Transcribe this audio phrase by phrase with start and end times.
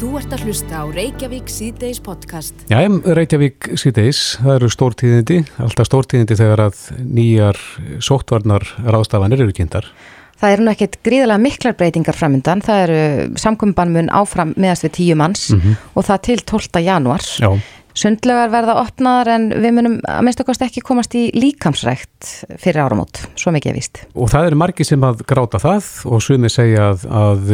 [0.00, 2.62] Þú ert að hlusta á Reykjavík síðdeis podcast.
[2.72, 7.58] Já, Reykjavík síðdeis, það eru stórtíðindi, alltaf stórtíðindi þegar að nýjar
[8.00, 9.90] sóttvarnar ráðstafanir eru kynntar.
[10.40, 13.02] Það eru ekkert gríðilega miklar breytingar framöndan, það eru
[13.42, 15.76] samkumbanmun áfram meðast við tíu manns mm -hmm.
[15.92, 16.80] og það til 12.
[16.80, 17.28] janúar.
[17.36, 17.60] Já.
[17.92, 23.20] Sundlögar verða opnaðar en við munum að minnst okkast ekki komast í líkamsrækt fyrir áramót,
[23.36, 24.06] svo mikið er vist.
[24.14, 27.52] Og það eru margi sem að gráta það og sumi segja að, að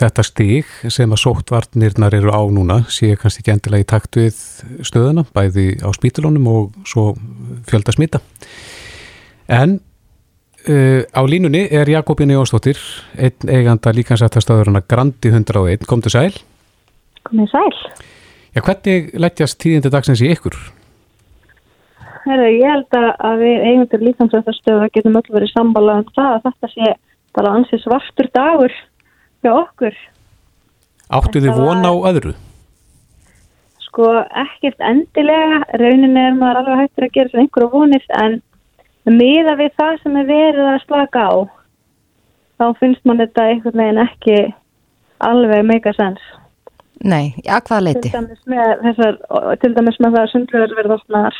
[0.00, 4.40] þetta stíg sem að sóttvarnirnar eru á núna sé kannski ekki endilega í takt við
[4.86, 7.12] stöðuna, bæði á spítulónum og svo
[7.68, 8.22] fjölda smita.
[9.50, 9.78] En
[10.68, 12.80] uh, á línunni er Jakobin Jónsdóttir,
[13.18, 15.86] einn eiganda líkansættastöðurna Grandi 101.
[15.90, 16.32] Komdu sæl?
[17.28, 17.72] Komið sæl.
[18.56, 20.56] Já, hvernig leggjast tíðindi dagsins í ykkur?
[22.24, 26.70] Herra, ég held að við eigundur líkansættastöður getum öll verið sambala um það að þetta
[26.74, 26.94] sé
[27.36, 28.74] bara ansið svartur dagur
[29.44, 29.96] hjá okkur.
[31.10, 32.34] Áttu þið von á öðru?
[33.88, 38.38] Sko ekkert endilega, rauninni er maður alveg hættur að gera svo einhverju vonir en
[39.10, 41.34] miða við það sem er verið að slaka á
[42.60, 44.38] þá finnst mann þetta einhvern veginn ekki
[45.26, 46.22] alveg meika sens.
[47.00, 48.10] Nei, að hvaða leiti?
[48.10, 49.20] Til dæmis með, þessar,
[49.62, 51.38] til dæmis með það að sundlegar verða opnaðar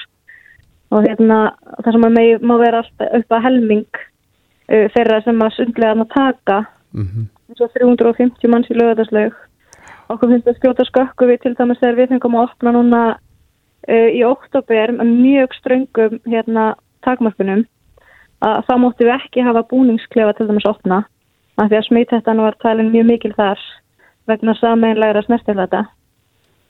[0.91, 1.41] og hérna
[1.85, 6.65] það sem að má vera alltaf upp að helming uh, þeirra sem að sundlegarna taka
[6.97, 9.35] mm -hmm eins og 350 manns í lögadaslaug
[10.11, 14.09] okkur finnst að skjóta skökku við til dæmis þegar við fengum að opna núna uh,
[14.15, 16.67] í oktober með mjög ströngum hérna
[17.07, 17.65] takmarkunum
[18.47, 21.03] að þá móttu við ekki hafa búningsklefa til dæmis opna
[21.59, 23.67] af því að smitthættan var talin mjög mikil þar
[24.31, 25.85] vegna sameinlegra snertiflæta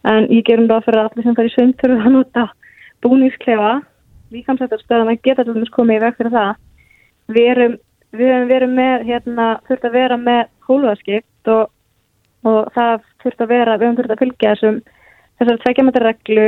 [0.09, 2.49] en ég gerum það fyrir allir sem fær í sund þurfa að nota
[3.05, 3.75] búningsklefa
[4.31, 6.51] líkamsættarstöðan að geta til dæmis komið í veg fyrir það.
[7.31, 7.79] Við erum
[8.17, 11.71] við hefum verið með, hérna, þurft að vera með hólfaskipt og,
[12.49, 14.79] og það þurft að vera, við hefum þurft að fylgja þessum,
[15.41, 16.47] þessar tveikjamættarreglu,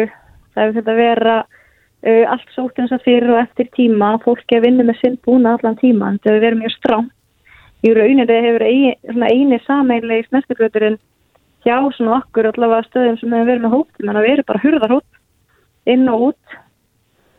[0.53, 4.59] það hefur þurft að vera uh, allt sótt eins og fyrir og eftir tíma, fólki
[4.59, 7.09] að vinna með sinn búna allan tíma, það hefur verið mjög strám.
[7.83, 8.93] Í rauninni hefur eini,
[9.31, 11.01] eini sameilegi snertiflöturinn
[11.63, 15.91] hjá svona okkur allavega stöðum sem hefur verið með hóttum, en það verið bara hurðarhótt
[15.93, 16.59] inn og út,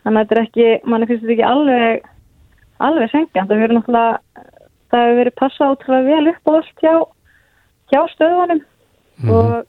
[0.03, 2.09] þannig að þetta er ekki, manni finnst þetta ekki alveg
[2.81, 3.49] alveg sengjant.
[3.49, 4.45] Það hefur náttúrulega,
[4.91, 6.95] það hefur verið passað útrúlega vel upp á allt hjá,
[7.91, 8.65] hjá stöðunum mm
[9.21, 9.31] -hmm.
[9.31, 9.65] og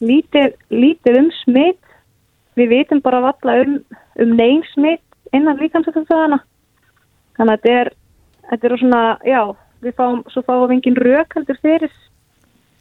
[0.00, 1.84] lítið, lítið um smitt.
[2.56, 3.78] Við vitum bara valla um,
[4.18, 6.40] um neyn smitt innan líkansættumstöðana.
[7.36, 7.92] Þannig að þetta er,
[8.50, 9.42] þetta er svona, já,
[9.82, 11.92] við fáum, svo fáum engin rauk heldur fyrir,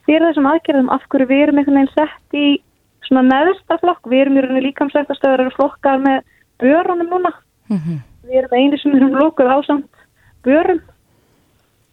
[0.06, 2.62] fyrir þessum aðgerðum af hverju við erum einhvern veginn sett í
[3.06, 4.10] svona neðstaflokk.
[4.10, 6.24] Við erum í rauninni líkansættastöður að flokkar með
[6.58, 7.32] börunum núna.
[7.70, 10.02] Mm -hmm við erum einu sem erum lókuð ásamt
[10.46, 10.82] börum.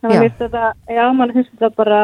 [0.04, 2.00] Þannig að þetta, já, mann finnst þetta bara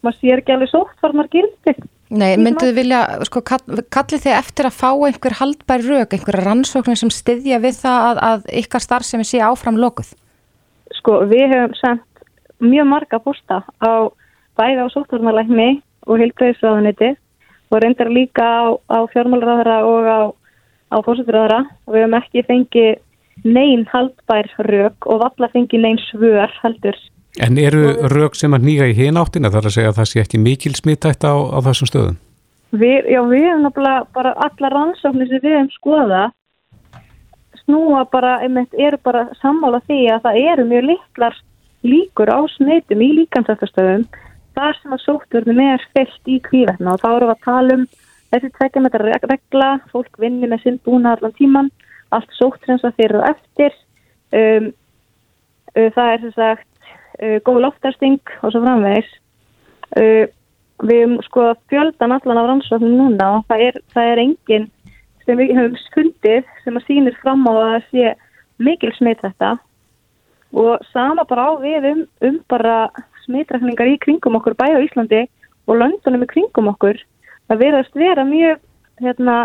[0.00, 1.74] maður sér ekki alveg sótt hvað maður gildi
[2.10, 7.12] Nei, mynduðu vilja, sko, kallið þið eftir að fá einhver haldbær rauk, einhverja rannsóknir sem
[7.14, 10.10] styðja við það að, að ykkar starf sem sé áfram lókuð?
[10.98, 12.24] Sko, við hefum sendt
[12.58, 14.10] mjög marga posta á
[14.58, 15.68] bæði á sóttvarnalækni
[16.10, 17.12] og hilgveðisraðuniti
[17.70, 20.20] og reyndar líka á, á fjármálraðara og á,
[20.90, 22.90] á fórsættraðara og við hefum ekki fengið
[23.44, 26.96] neyn haldbær rauk og valla fengi neyn svör heldur.
[27.40, 30.42] En eru rauk sem að nýga í hináttina þar að segja að það sé ekki
[30.42, 32.18] mikil smittætt á, á þessum stöðum?
[32.70, 36.24] Við, já, við hefum náttúrulega bara alla rannsóknir sem við hefum skoða
[37.64, 41.38] snúa bara, einmitt, eru bara sammála því að það eru mjög litlar
[41.86, 44.06] líkur á smittum í líkansættastöðum
[44.58, 47.84] þar sem að sótturðum er fyllt í kvíverna og þá eru við að tala um
[48.30, 51.70] þessi tvekja með þetta regla, fólk vinni með sinn búna allan tíman
[52.14, 53.76] allt sóttrensa fyrir og eftir.
[54.30, 54.72] Um,
[55.74, 56.68] uh, það er sem sagt
[57.22, 59.10] uh, góð loftarsting og svo framvegs
[59.98, 60.26] uh,
[60.80, 64.68] við hefum sko fjöldan allan af rannsóknum núna og það er, það er engin
[65.26, 68.14] sem við hefum fundið sem að sínir fram á að sé
[68.60, 69.56] mikil smitt þetta
[70.56, 72.88] og sama bara á við um, um bara
[73.26, 75.26] smittrækningar í kringum okkur bæða Íslandi
[75.70, 76.98] og löndunum í kringum okkur.
[77.46, 78.62] Það verðast vera mjög
[79.00, 79.36] hérna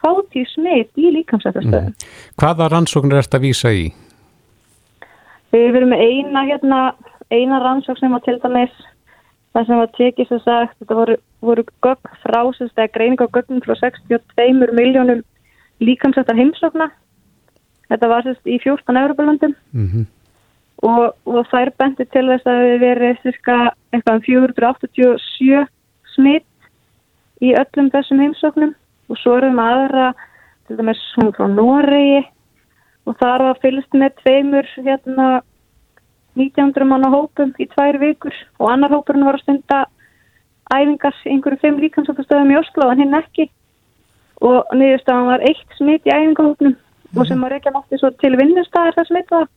[0.00, 1.92] fátíð smitt í líkamsættastöðum.
[2.40, 3.90] Hvaða rannsóknir ert að vísa í?
[5.52, 6.80] Við erum með eina, hérna,
[7.28, 8.72] eina rannsókn sem var til dæmis
[9.52, 13.60] það sem var tekið sem sagt, þetta voru, voru gögn frá, stegi greining á gögnum
[13.64, 15.22] frá 62 miljónum
[15.82, 16.88] líkamsættar heimsókna.
[17.90, 20.06] Þetta var sérst í 14 Európa-landum mm -hmm.
[20.88, 23.56] og, og það er bendið til þess að við verið cirka
[23.92, 25.66] eitthvað um 487
[26.14, 26.48] smitt
[27.42, 28.72] í öllum þessum heimsóknum
[29.10, 30.12] og svo erum aðra
[30.66, 32.22] til dæmis hún frá Noregi.
[33.06, 35.30] Og þar var fylgst með tveimur hérna
[36.38, 38.36] 1900 manna hópum í tvær vikur.
[38.60, 39.80] Og annar hópurinn var að stunda
[40.72, 43.48] æfingar í einhverju fimm líkansáttastöðum í Oslo en hinn ekki.
[44.42, 47.18] Og niðurstafan var eitt smitt í æfingahóknum mm.
[47.18, 49.50] og sem að reykja nátti svo til vinnustæðar það smitt var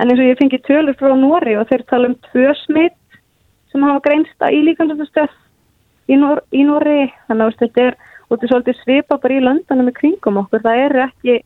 [0.00, 2.96] en eins og ég fengi tölur frá Nóri og þeir tala um tvö smitt
[3.70, 5.34] sem hafa greinsta í líkansáttastöð
[6.08, 7.98] í, Nór, í Nóri þannig að þetta er,
[8.30, 11.38] þetta er svolítið svipa bara í löndunum í kringum okkur það eru ekki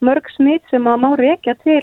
[0.00, 1.82] mörg smitt sem að má reykja til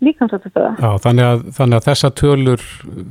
[0.00, 0.72] líkansáttastöða.
[0.80, 2.62] Já, þannig að, þannig að þessa tölur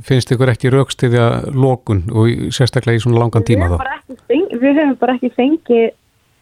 [0.06, 3.76] finnst ykkur ekki raukstiðja lókun og sérstaklega í svona langan tíma þá?
[4.18, 5.92] Við höfum bara ekki fengið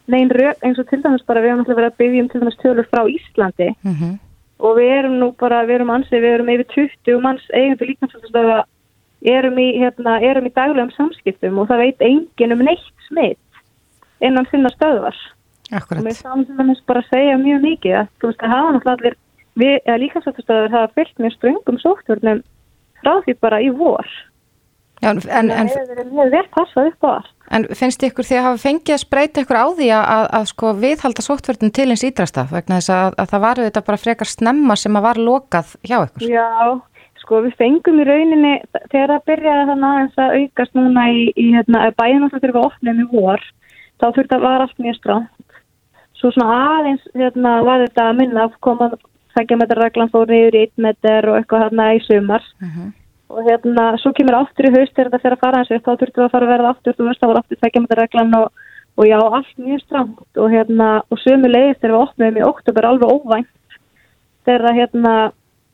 [0.08, 2.40] neyn rauk eins og til dæmis bara við höfum alltaf verið að byggja um til
[2.42, 4.14] dæmis tölur frá Íslandi mm -hmm.
[4.64, 8.64] og við erum nú bara, við erum ansið, við erum yfir 20 manns eigindu líkansáttastöða
[9.22, 13.38] erum í, hérna, erum í daglegum samskiptum og það veit engin um neitt smitt
[14.24, 15.16] innan sinna stöðvar.
[15.68, 16.00] Akkurat.
[16.00, 19.18] Og mér það bara segja mjög mikið að þú veist að hafa náttúrulega allir
[19.58, 22.42] við, eða líkansáttastöður hafa fyllt með ströngum sótturnum
[23.02, 24.10] frá því bara í vor
[24.98, 25.68] Já, en, en, en,
[27.54, 30.48] en finnst ykkur því að hafa fengið að spreita ykkur á því að, að, að
[30.50, 34.30] sko viðhalda sóttvörnum til eins ídrasta vegna þess að, að það var þetta bara frekar
[34.30, 36.48] snemma sem að var lokað hjá ykkur Já,
[37.22, 38.56] sko við fengum í rauninni
[38.90, 42.68] þegar það byrjaði þannig að aukast núna í, í hérna, bæðin og það fyrir að
[42.72, 43.46] opna um í vor
[43.98, 45.58] þá þurfti að vara allt mjög stránt
[46.18, 48.90] svo svona aðeins hérna, var þetta að minna að koma
[49.36, 52.78] sækja metra reglan fór niður í 1 metr og eitthvað hérna í sumar uh mhm.
[52.78, 52.92] -huh.
[53.28, 55.92] og hérna svo kemur áttur í haust þegar þetta fer að fara eins og þá
[55.92, 58.34] þurftum við að fara að verða áttur þú veist það var áttur sækja metra reglan
[58.40, 58.48] og,
[58.98, 62.88] og já allt mjög stramt og hérna og sömu leiðist þegar við opnum í oktober
[62.88, 63.54] alveg óvænt
[64.46, 65.14] þegar hérna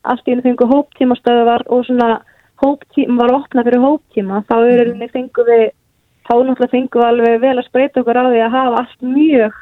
[0.03, 2.21] allt í einu fengu hóptímastöðu og svona
[2.61, 5.65] hóptíma var opnað fyrir hóptíma þá er einnig fengu við
[6.25, 9.61] þá náttúrulega fengu við alveg vel að spreita okkur á því að hafa allt mjög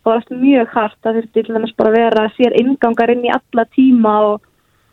[0.00, 3.26] það var alltaf mjög hardt að þurfti til dæmis bara að vera sér ingangar inn
[3.26, 4.46] í alla tíma og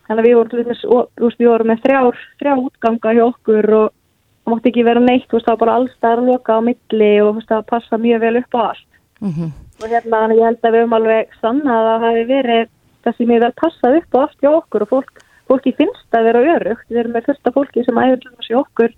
[0.08, 3.70] þannig að við vorum, dæmis, og, veist, við vorum með þrjár, þrjár útganga hjá okkur
[3.78, 7.40] og það mátti ekki vera neitt, það var bara allstæðar að loka á milli og
[7.48, 8.90] það passa mjög vel upp á allt.
[9.18, 9.50] Mm -hmm.
[9.82, 12.68] og hérna ég held að við höfum alveg sannað að það hefði verið
[13.04, 15.12] það sem ég vel passað upp á allt hjá okkur og fólk,
[15.48, 18.92] fólki finnst að vera örugt við erum með fyrsta fólki sem æður til þessu okkur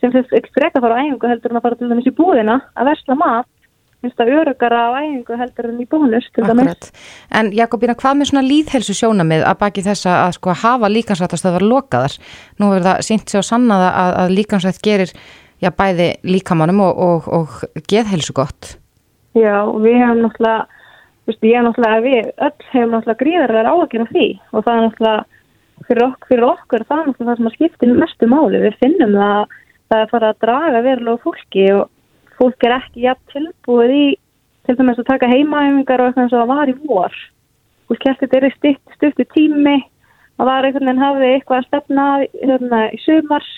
[0.00, 2.58] sem ekki freka að fara á æfingu heldur en að fara til dæmis í búðina
[2.74, 3.48] að versla mat
[3.98, 6.30] finnst það örugara á æfingu heldur en í bónus
[7.34, 12.14] En Jakobína, hvað með svona líðhelsu sjónamið að baki þess að sko hafa líkansrættastöðar lokaðar?
[12.58, 15.14] Nú verður það sínt sig á sannaða að, að líkansrætt gerir
[15.58, 18.76] já, bæði líkamannum og, og, og geðhelsu gott
[19.36, 20.66] Já, við hefum náttúrulega
[21.28, 24.84] Vistu, ég er náttúrulega, við öll hefum náttúrulega gríðarlega áhagir af því og það er
[24.86, 25.26] náttúrulega
[25.88, 28.60] fyrir okkur, fyrir okkur það er náttúrulega það sem að skipta mestu máli.
[28.62, 29.56] Við finnum það,
[29.88, 31.84] það er farið að draga verulega fólki og
[32.38, 34.06] fólk er ekki jafn tilbúið í
[34.68, 37.14] til dæmis að taka heimaæfingar og eitthvað eins og það var í vor.
[37.88, 39.78] Og skemmt þetta er í stutt, stuttu tími.
[40.38, 42.04] Að var einhvern veginn hafið eitthvað að stefna
[42.36, 43.48] hérna, í sumars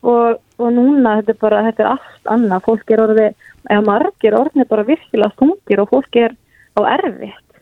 [0.00, 3.28] og, og núna þetta er bara þetta er allt annað, fólk er orðið
[3.68, 6.36] eða margir orðið bara virkilega stungir og fólk er
[6.72, 7.60] á erfitt.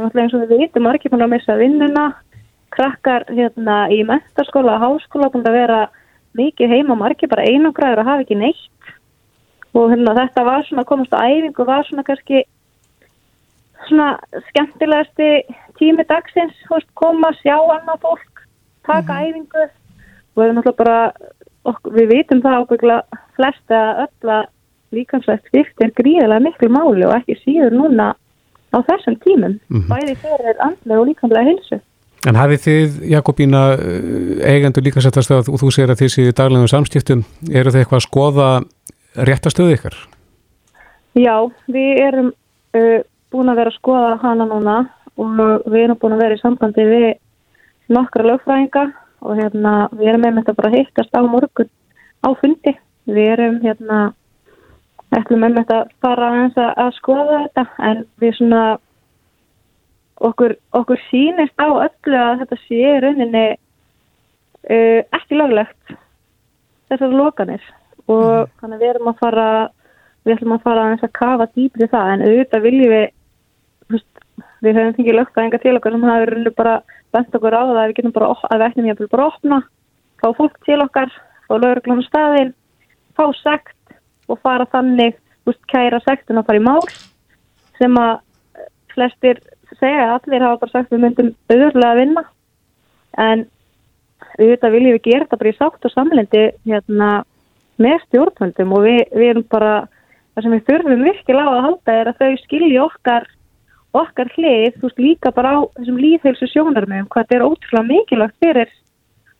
[0.00, 2.06] Og eins og við veitum margir búin að missa vinnuna.
[2.74, 5.80] Krakkar hérna í mentarskóla og háskóla búin að vera
[6.38, 8.94] mikið heima margir bara einangraður að hafa ekki neitt
[9.74, 12.44] og hérna, þetta var svona komast á æfingu var svona kannski
[13.88, 14.08] svona
[14.48, 15.30] skemmtilegasti
[15.78, 18.44] tími dagsins host, koma, sjá annað fólk
[18.86, 19.28] taka mm -hmm.
[19.28, 19.64] æfingu
[20.34, 21.12] og við erum alltaf bara
[21.64, 23.02] okkur, við vitum það ábyggla
[23.36, 24.44] flesta öll að
[24.94, 28.14] líkansvægt skipt er gríðilega miklu máli og ekki síður núna
[28.74, 29.88] á þessum tímum mm -hmm.
[29.90, 31.80] bæði fyrir andlega og líkanslega hilsu
[32.24, 37.24] En hafið þið, Jakobína, eh, eigendur líkansættastöð og þú segir að þið séu daglegum samskiptum,
[37.52, 38.48] eru þið eitthvað að skoða
[39.28, 39.98] réttastöðu ykkar?
[41.14, 41.36] Já,
[41.68, 43.00] við erum uh,
[43.30, 44.76] búin að vera að skoða hana núna
[45.20, 45.36] og
[45.70, 47.06] við erum búin að vera í sambandi við
[47.92, 48.86] nokkra lögfræðinga
[49.24, 51.70] og hérna, við erum með þetta bara að hittast á morgun
[52.24, 52.74] á fundi.
[53.04, 54.00] Við erum hérna,
[55.12, 58.64] ætlum með þetta bara að, að skoða þetta en við svona
[60.20, 65.96] okkur, okkur sínist á öllu að þetta sé rauninni uh, ekki löglegt
[66.90, 67.64] þessar lokanir
[68.06, 68.54] og mm.
[68.60, 69.48] þannig við erum að fara
[70.24, 73.06] við ætlum að fara að kafa dýpri það en auðvitað viljum við
[74.64, 76.74] við höfum fengið lögtaðingar til okkar sem hafa verið bara
[77.14, 79.58] bent okkur á það að við getum bara að við ætlum að bara opna
[80.22, 81.10] fá fólk til okkar,
[81.44, 82.54] fá lögurglónu staðin
[83.14, 83.96] fá sekt
[84.30, 86.80] og fara þannig, veist, kæra sektin og fara í mál
[87.78, 88.22] sem að
[88.94, 89.42] flestir
[89.80, 92.24] segja að allir hafa bara sagt við myndum auðvörlega að vinna.
[93.24, 93.44] En
[94.38, 97.10] auðvitað viljum við gera þetta bara í sátt og samlendi hérna
[97.82, 98.74] með stjórnvöldum.
[98.74, 99.74] Og við, við erum bara,
[100.34, 103.28] það sem við þurfum virkilega á að halda er að þau skilji okkar
[103.94, 108.40] okkar hlið, þú veist líka bara á þessum líðheilsu sjónarmögum, hvað þetta er ótrúlega mikilvægt
[108.42, 108.72] fyrir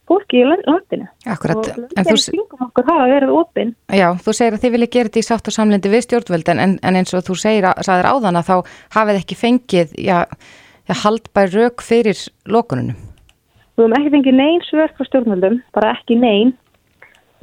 [0.09, 1.07] fólki í landinu.
[1.31, 1.61] Akkurat.
[1.63, 3.73] Og landinu kringum okkur hafa verið opinn.
[3.93, 6.77] Já, þú segir að þið viljið gera þetta í sátt og samlendi við stjórnvöldin en,
[6.83, 10.19] en eins og þú segir að það er áðan að þá hafið ekki fengið, já,
[10.89, 13.01] já haldbær rauk fyrir lokununum.
[13.75, 16.53] Við höfum ekki fengið neyn svörk frá stjórnvöldum, bara ekki neyn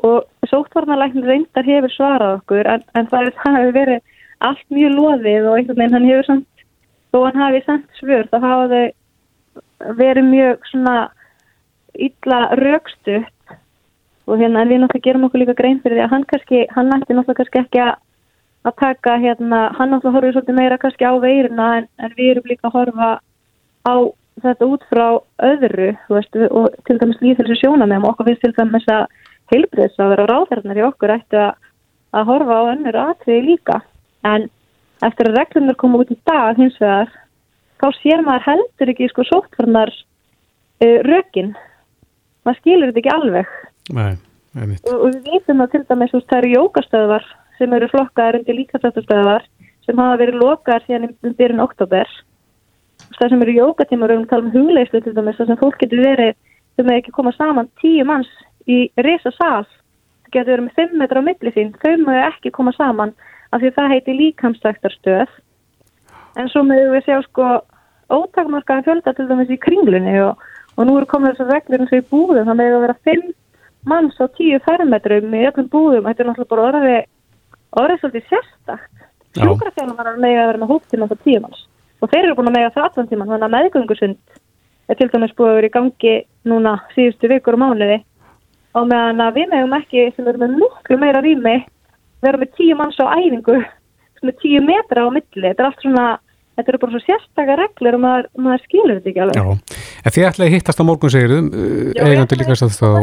[0.01, 3.99] og sóttvarnalæknir reyndar hefur svarað okkur en, en það hefur verið
[4.41, 6.63] allt mjög loðið og einhvern veginn hann hefur samt,
[7.13, 10.95] þó hann hafi sendt svör, þá hafa þau verið mjög svona
[11.93, 13.57] illa raukstutt
[14.27, 16.93] og hérna en við náttúrulega gerum okkur líka grein fyrir því að hann kannski, hann
[16.95, 17.93] ætti náttúrulega kannski ekki að
[18.61, 22.49] að taka hérna, hann náttúrulega horfið svolítið meira kannski á veiruna en, en við erum
[22.51, 23.09] líka að horfa
[23.89, 23.95] á
[24.41, 25.05] þetta út frá
[25.47, 29.07] öðru veist, og til dæmis líðfélsu sjónamegum okkur finnst til dæmis að
[29.51, 31.55] heilbriðs að vera ráðherrnar í okkur ættu að,
[32.13, 33.81] að horfa á önnur aðtriði líka.
[34.29, 34.47] En
[35.01, 37.11] eftir að reglunar koma út í dag hins vegar
[37.81, 41.55] þá sér maður heldur ekki sko sóttvarnar uh, rökin
[42.45, 43.53] maður skilur þetta ekki alveg.
[43.91, 44.11] Nei,
[44.85, 49.47] og, og við veitum að til dæmis það eru jókastöðvar sem eru flokkaðar undir líkastöðvar
[49.85, 52.09] sem hafa verið lokaðar síðan um byrjun oktober
[53.17, 56.01] það sem eru jókatímar og við talum um hugleislu til dæmis það sem fólk getur
[56.05, 56.33] verið
[56.77, 58.29] sem hefur ekki komað saman tíu manns
[58.69, 61.73] í resa sál það getur verið með 5 metra á milli sín.
[61.81, 63.13] Þau mögur ekki koma saman
[63.51, 65.35] af því það heiti líkamstaktarstöð
[66.39, 67.49] en svo mögum við sjá sko
[68.11, 70.39] ótakmarkaðan fjölda til dæmis í kringlunni og,
[70.81, 73.25] og nú eru komið þessar reglur eins og í búðum, það mögur að vera 5
[73.91, 77.01] manns á 10 fermetrum í öllum búðum, þetta er náttúrulega bara orðið
[77.81, 79.03] orðið svolítið sérstakt.
[79.37, 81.65] Sjúkrafjálum var að mega að vera með hóptíma á 10 manns.
[82.01, 84.39] Og þeir eru búin að mega það allan tíman þannig að meðgöngusund
[84.91, 86.15] er til dæmis búið að vera í gangi
[86.51, 87.99] núna síðustu vikur og mánuði.
[88.75, 91.55] Og meðan að við megum ekki sem eru með mjög meira rými
[92.21, 93.61] vera með tíu manns á æfingu
[94.21, 95.47] með tíu metra á milli.
[95.47, 96.05] Þetta er allt svona,
[96.57, 99.39] þetta eru bara svo sérstakar reglur og maður, maður skilur þetta ekki alveg.
[99.39, 101.49] Já, en þið ætlaði hittast á morgun segirum
[101.95, 102.99] eigandi líka að það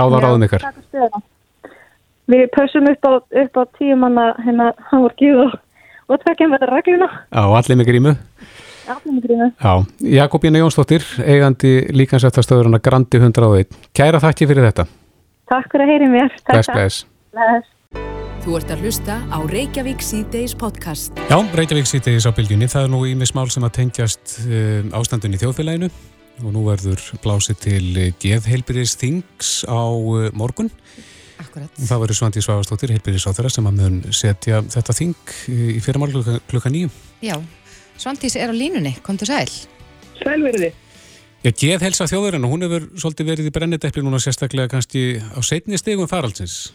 [0.00, 0.66] ráða ráðum ykkar.
[2.30, 3.12] Við pössum upp á,
[3.42, 5.56] upp á tíu manna hérna hangurkíð og,
[6.10, 7.08] og takkjum þetta regluna.
[7.26, 8.14] Já, allir með grímu.
[8.90, 9.50] Allir með grímu.
[9.58, 9.72] Já,
[10.20, 14.86] Jakobína Jónsdóttir eigandi líkansættastöðurinn að Grandi 101 Kæra þakki fyrir þetta.
[15.50, 16.40] Takk fyrir að heyri mér.
[16.46, 17.04] Bless, bless.
[17.34, 18.19] bless.
[18.40, 21.12] Þú ert að hlusta á Reykjavík C-Days podcast.
[21.28, 22.70] Já, Reykjavík C-Days á bylginni.
[22.72, 25.90] Það er nú ímis mál sem að tengjast um, ástandun í þjóðfélaginu
[26.40, 30.72] og nú verður blásið til geðheilbyrðis þings á uh, morgun.
[31.36, 31.68] Akkurat.
[31.76, 35.36] Það verður Svandi Svavastóttir, heilbyrðis á þeirra sem að mun setja þetta þing
[35.76, 36.96] í fyrirmál klukka, klukka nýjum.
[37.20, 37.36] Já,
[38.00, 39.52] Svandís er á línunni, kom til sæl.
[40.24, 40.72] Sælverði.
[41.44, 45.76] Já, geðhelsa þjóðurinn og hún hefur svolítið verið í brennidepli núna sérstaklega kannski á setni
[45.80, 46.70] stegum faraldsins.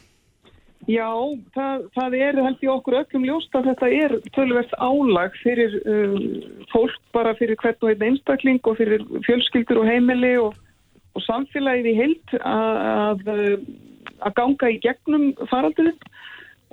[0.86, 1.10] Já,
[1.56, 6.20] það, það er held ég okkur öllum ljóst að þetta er tölverst álag fyrir um,
[6.70, 10.54] fólk bara fyrir hvert og einn einstakling og fyrir fjölskyldur og heimili og,
[11.18, 13.42] og samfélagið í heilt að, að,
[14.30, 15.98] að ganga í gegnum faraldurinn.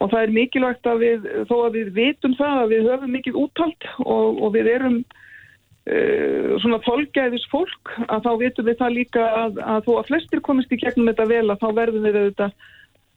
[0.03, 3.41] Og það er mikilvægt að við, þó að við vitum það að við höfum mikið
[3.47, 9.25] úttalt og, og við erum uh, svona þolgæðis fólk að þá vitum við það líka
[9.47, 12.71] að, að þó að flestir komist í gegnum þetta vel að þá verðum við auðvitað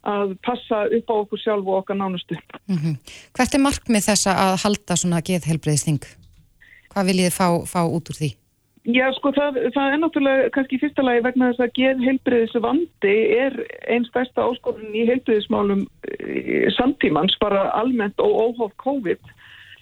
[0.05, 2.37] að passa upp á okkur sjálf og okkar nánustu.
[2.69, 2.95] Mm -hmm.
[3.33, 6.03] Hvert er markmið þessa að halda svona geðhelbreyðsting?
[6.93, 8.35] Hvað viljið þið fá, fá út úr því?
[8.85, 13.55] Já, sko, það, það er náttúrulega kannski fyrsta lagi vegna þess að geðhelbreyðis vandi er
[13.89, 15.87] einn stærsta áskorun í helbreyðismálum
[16.77, 19.17] samtímans, bara almennt og óhóf COVID.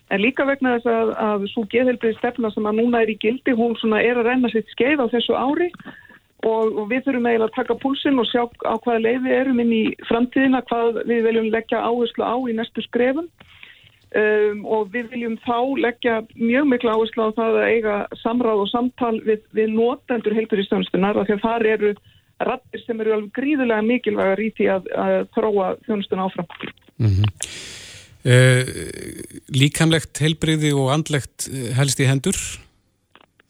[0.08, 3.76] En líka vegna þess að, að svo geðhelbreyðistefna sem að núna er í gildi, hún
[4.00, 5.68] er að renna sitt skeið á þessu ári
[6.44, 9.64] og, og við þurfum eiginlega að taka púlsinn og sjá á hvaða leið við erum
[9.64, 15.12] inn í framtíðina, hvað við viljum leggja áherslu á í næstu skrefum um, og við
[15.14, 19.72] viljum þá leggja mjög miklu áherslu á það að eiga samráð og samtal við, við
[19.78, 21.94] notendur heiltur í stjónustunar af því að þar eru
[22.44, 26.52] rattir sem eru alveg gríðulega mikilvægar í því að, að þróa þjónustun áfram.
[26.98, 27.32] Mm -hmm.
[28.34, 28.74] uh,
[29.54, 32.38] líkamlegt heilbriði og andlegt eh, helst í hendur?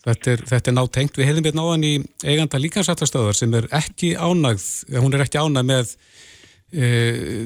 [0.04, 1.18] Þetta er, þetta er nátengt.
[1.18, 1.94] Við hefðum við náðan í
[2.26, 4.68] eiganda líkansættastöðar sem er ekki ánægð,
[5.00, 5.94] hún er ekki ánægð með
[6.74, 6.90] e,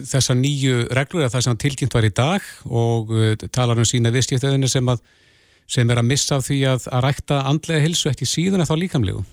[0.09, 4.13] þessa nýju reglur að það sem tilkynnt var í dag og e, talar um sína
[4.15, 4.89] viðskiptöðinu sem,
[5.69, 9.25] sem er að missa því að, að rækta andlega hilsu ekki síðan að þá líkamlegu.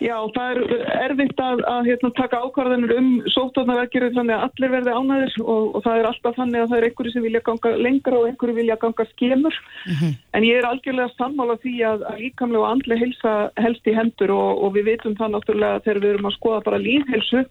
[0.00, 4.94] Já, það er erfitt að, að hérna, taka ákvarðanur um sóttóðnarverkjörðu þannig að allir verði
[4.96, 8.20] ánæðir og, og það er alltaf þannig að það er einhverju sem vilja ganga lengra
[8.20, 9.58] og einhverju vilja ganga skemur.
[9.84, 10.14] Mm -hmm.
[10.38, 14.32] En ég er algjörlega sammála því að, að líkamlega og andlega helsa helst í hendur
[14.32, 17.44] og, og við veitum það náttúrulega þegar við erum að skoða bara lífhelsu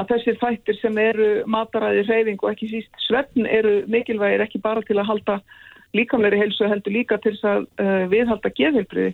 [0.00, 4.80] að þessir þættir sem eru mataræði reyfing og ekki síst svefn eru mikilvægir ekki bara
[4.80, 5.42] til að halda
[5.92, 9.12] líkamlega helsu heldur líka til þess að uh, viðhalda geðhelbriði.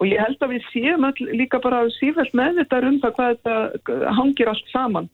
[0.00, 3.34] Og ég held að við séum all, líka bara sífælt með þetta um það hvað
[3.34, 5.10] þetta hangir allt saman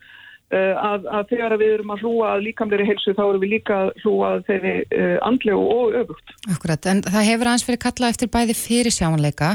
[0.55, 4.29] að, að þegar við erum að hlúa líkamleiri heilsu þá erum við líka að hlúa
[4.47, 6.35] þeirri uh, andlegu og öfugt.
[6.55, 9.51] Akkurat, en það hefur aðeins verið kallað eftir bæði fyrir sjámanleika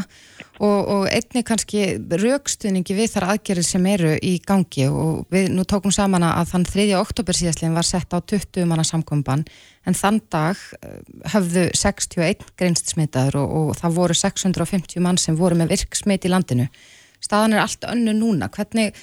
[0.59, 1.85] og, og einni kannski
[2.25, 6.67] raukstuðningi við þar aðgerið sem eru í gangi og við nú tókum saman að þann
[6.73, 6.87] 3.
[6.99, 9.47] oktober síðastlegin var sett á 20 manna samkomban
[9.87, 10.59] en þann dag
[11.31, 16.33] hafðu 61 greinst smitaður og, og það voru 650 mann sem voru með virksmit í
[16.35, 16.67] landinu.
[17.21, 18.49] Staðan er allt önnu núna.
[18.53, 18.97] Hvernig,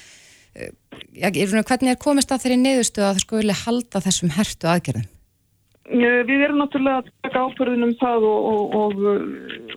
[1.69, 5.07] hvernig er komist að þeirri niðurstöðu að það skuli halda þessum hertu aðgerðum?
[5.89, 9.23] Við erum náttúrulega að taka áförðunum það og, og, og,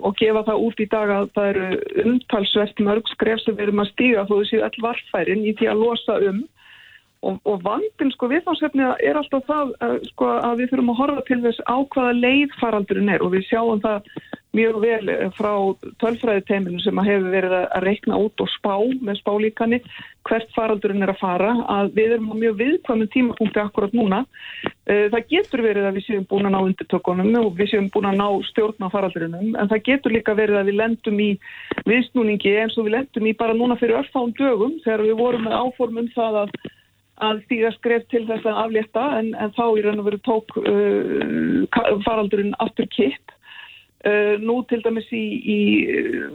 [0.04, 1.68] og gefa það út í dag að það eru
[2.02, 5.86] umtalsvert mörg skref sem við erum að stíga þó þessi all varfærin í því að
[5.86, 6.42] losa um
[7.22, 11.36] Og, vandin sko viðfáðsefni er alltaf það að, sko, að við þurfum að horfa til
[11.44, 14.08] þess á hvaða leið faraldurinn er og við sjáum það
[14.56, 15.52] mjög vel frá
[16.02, 19.78] tölfræðiteiminu sem að hefur verið að reikna út og spá með spálíkani
[20.28, 24.20] hvert faraldurinn er að fara að við erum á mjög viðkvæmum tímapunkti akkurat núna.
[24.86, 28.10] Eh, það getur verið að við séum búin að ná undirtökunum og við séum búin
[28.12, 31.30] að ná stjórn á faraldurinnum en það getur líka verið að við lendum í
[31.88, 35.58] viðsnúningi eins og við lendum í bara núna fyrir örfáum dögum þegar við vorum með
[35.64, 36.56] áformum það að
[37.22, 40.56] að stíga skref til þess að aflétta en, en þá í raun og veru tók
[40.62, 43.34] uh, faraldurinn aftur kipp.
[44.02, 45.58] Uh, nú til dæmis í, í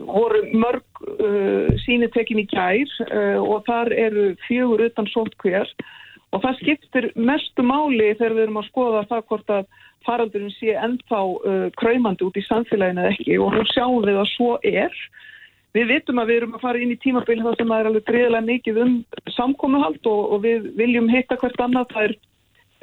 [0.08, 5.68] voru mörg uh, sínetekin í kær uh, og þar eru fjögur utan sótkvér
[6.32, 9.68] og það skiptir mestu máli þegar við erum að skoða það hvort að
[10.08, 11.20] faraldurinn sé ennþá
[11.76, 13.36] kræmandi út í samfélaginu eða ekki.
[13.44, 14.96] Og nú sjáum við að svo er.
[15.76, 18.48] Við vitum að við erum að fara inn í tímabili það sem er alveg greiðilega
[18.48, 18.94] mikið um
[19.36, 21.92] samkómuhald og, og við viljum heita hvert annað.
[21.92, 22.16] Það er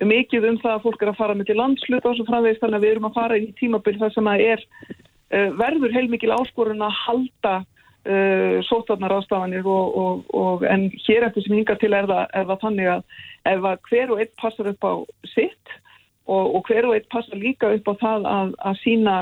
[0.02, 2.80] mikið um það að fólk er að fara með til landsluta og svo framvegist þannig
[2.80, 6.98] að við erum að fara í tímabili það sem er uh, verður heilmikil áskorun að
[7.04, 12.26] halda uh, sótarnar ástafanir og, og, og en hér eftir sem hinga til er það,
[12.34, 13.06] er það þannig að
[13.54, 14.92] ef að hver og einn passar upp á
[15.34, 15.78] sitt
[16.24, 19.16] og hver og einn passar líka upp á það að, að sína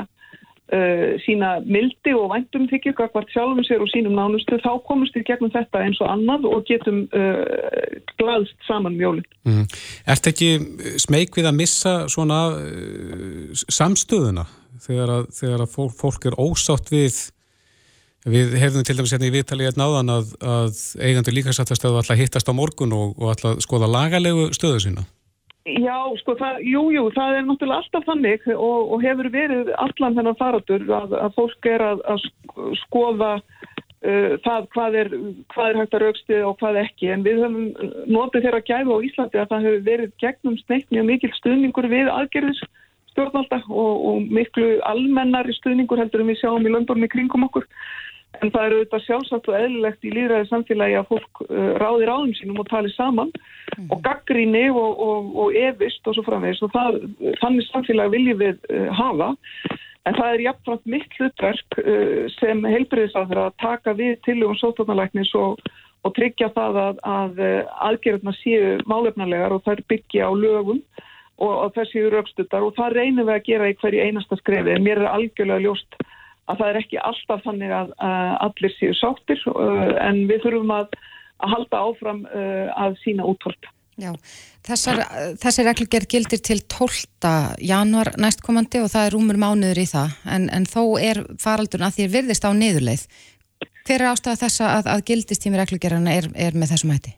[0.73, 5.27] Uh, sína mildi og væntum þykju hvert sjálfum sér og sínum nánustu þá komumst við
[5.29, 9.27] gegnum þetta eins og annað og getum uh, glaðst saman mjólinn.
[9.45, 9.67] Mm.
[10.07, 14.47] Er þetta ekki smeg við að missa svona uh, samstöðuna
[14.87, 17.21] þegar að, þegar að fólk, fólk er ósátt við
[18.33, 22.49] við hefðum til dæmis hérna í viðtali einn áðan að, að eigandi líkasættastöðu alltaf hittast
[22.49, 25.05] á morgun og, og alltaf skoða lagalegu stöðu sína?
[25.63, 30.17] Já, sko, það, jú, jú, það er náttúrulega alltaf þannig og, og hefur verið allan
[30.17, 32.25] þennan faradur að, að fólk er að, að
[32.81, 35.13] skoða uh, það hvað er,
[35.55, 37.13] hvað er hægt að raukstu og hvað ekki.
[37.15, 41.09] En við höfum notið þeirra gæðu á Íslandi að það hefur verið gegnum sneitt mjög
[41.13, 42.65] mikil stuðningur við aðgerðis
[43.13, 47.69] stjórnvalda og, og miklu almennari stuðningur heldur en við sjáum í löndormi kringum okkur
[48.43, 52.33] En það eru auðvitað sjálfsagt og eðlilegt í líðræði samfélagi að fólk uh, ráði ráðum
[52.35, 53.87] sínum og tali saman mm.
[53.95, 56.99] og gaggríni og, og, og evist og svo framvegs og það,
[57.39, 59.31] þannig samfélagi viljum við uh, hafa.
[60.11, 65.63] En það er jafnframt mitt hlutverk uh, sem heilbriðisáður að taka við tilugum sótarnalæknis og,
[66.03, 67.43] og tryggja það að, að
[67.93, 70.83] aðgerðna séu málefnarlegar og þær byggja á lögum
[71.43, 75.01] og þessi eru raukstuttar og það reynum við að gera í hverju einasta skrefi mér
[75.03, 75.97] er algjörlega ljóst
[76.51, 80.75] að það er ekki alltaf þannig að, að allir séu sáttir uh, en við þurfum
[80.75, 80.97] að,
[81.43, 83.71] að halda áfram uh, að sína útvort.
[84.01, 84.11] Já,
[84.67, 85.03] þessar,
[85.43, 87.33] þessi reglugjör gildir til 12.
[87.61, 91.99] januar næstkomandi og það er rúmur mánuður í það en, en þó er faraldurinn að
[91.99, 93.05] því er virðist á niðurleið.
[93.83, 97.15] Hver er ástæða þessa að, að gildistími reglugjörana er, er með þessum hætti?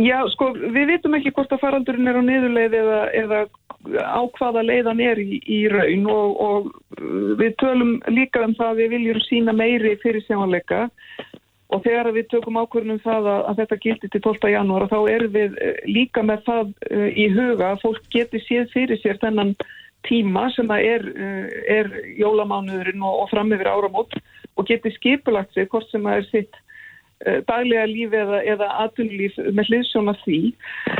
[0.00, 3.42] Já, sko, við vitum ekki hvort að faraldurinn er á niðurleið eða, eða
[3.92, 6.66] á hvaða leiðan er í, í raun og, og
[7.00, 10.88] uh, við tölum líka um það að við viljum sína meiri fyrir sjáanleika
[11.74, 14.50] og þegar við tökum ákvörnum það að, að þetta gildi til 12.
[14.54, 18.68] janúar þá erum við uh, líka með það uh, í huga að fólk geti séð
[18.74, 19.54] fyrir sér þennan
[20.04, 21.04] tíma sem að er,
[21.72, 21.86] er
[22.20, 24.12] jólamánuðurinn og, og fram yfir áramót
[24.60, 26.58] og geti skipulagt sig hvort sem að er sitt
[27.48, 30.40] daglega lífi eða, eða aðtunlíf með hliðsjóna því.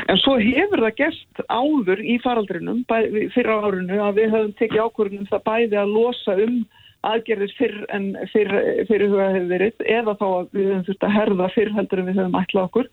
[0.09, 5.31] En svo hefur það gerst áður í faraldrinum fyrir árunu að við höfum tekið ákvörðunum
[5.31, 6.59] það bæði að losa um
[7.05, 8.53] aðgerðis fyrr en fyrr,
[8.89, 12.09] fyrir huga hefur verið eða þá að við höfum þurft að herða fyrr heldur en
[12.09, 12.93] við höfum ætlað okkur.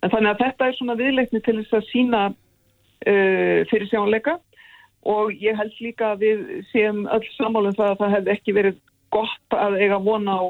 [0.00, 4.38] En þannig að þetta er svona viðleikni til þess að sína uh, fyrir sjónleika
[5.10, 8.80] og ég held líka að við séum öll samálum það að það hefði ekki verið
[9.14, 10.44] gott að eiga vona á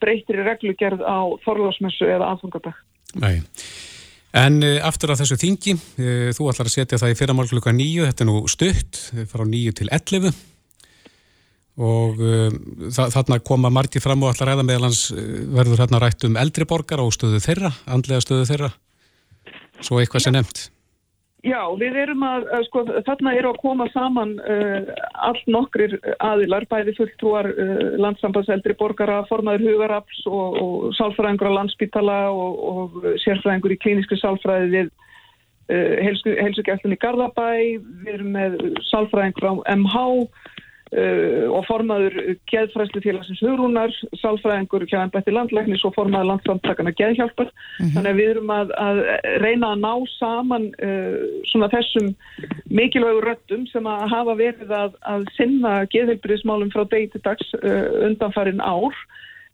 [0.00, 2.80] breytir í reglugerð á þorlásmessu eða aðfungadag.
[3.22, 3.40] Nei.
[4.36, 7.74] En uh, aftur á þessu þingi, uh, þú ætlar að setja það í fyrramál klukka
[7.76, 10.34] nýju, þetta er nú stutt, frá nýju til ellefu
[11.76, 12.54] og um,
[12.88, 17.12] þarna koma margi fram og allar ræða meðalans verður hérna rætt um eldri borgar og
[17.12, 18.70] stöðu þeirra, andlega stöðu þeirra
[19.84, 20.62] svo eitthvað sem nefnt
[21.46, 24.88] Já, við erum að, sko, þarna eru að koma saman uh,
[25.28, 32.18] allt nokkrir aðilar, bæði fulltrúar uh, landsambanseldri borgara, formaður hugarafs og, og sálfræðingur á landsbítala
[32.34, 38.58] og, og sérfræðingur í klíniskri sálfræði við uh, helsugæflunni Garðabæ, við erum með
[38.90, 40.04] sálfræðingur á MH
[40.94, 42.14] Uh, og formaður
[42.46, 47.50] geðfræslu félagsins hugrúnar, sálfræðingur hjá ennbætti landlæknis og formaður landsamtakana geðhjálpar.
[47.50, 47.94] Mm -hmm.
[47.96, 49.00] Þannig að við erum að, að
[49.42, 51.18] reyna að ná saman uh,
[51.50, 52.14] svona þessum
[52.70, 58.06] mikilvægu röttum sem að hafa verið að, að sinna geðheilbyrðismálum frá degi til dags uh,
[58.06, 58.94] undanfarin ár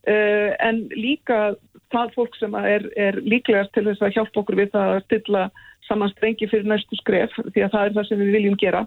[0.02, 1.54] en líka
[1.92, 5.44] það fólk sem er, er líklegast til þess að hjálpa okkur við það að stilla
[5.88, 8.86] saman strengi fyrir næstu skref því að það er það sem við viljum gera.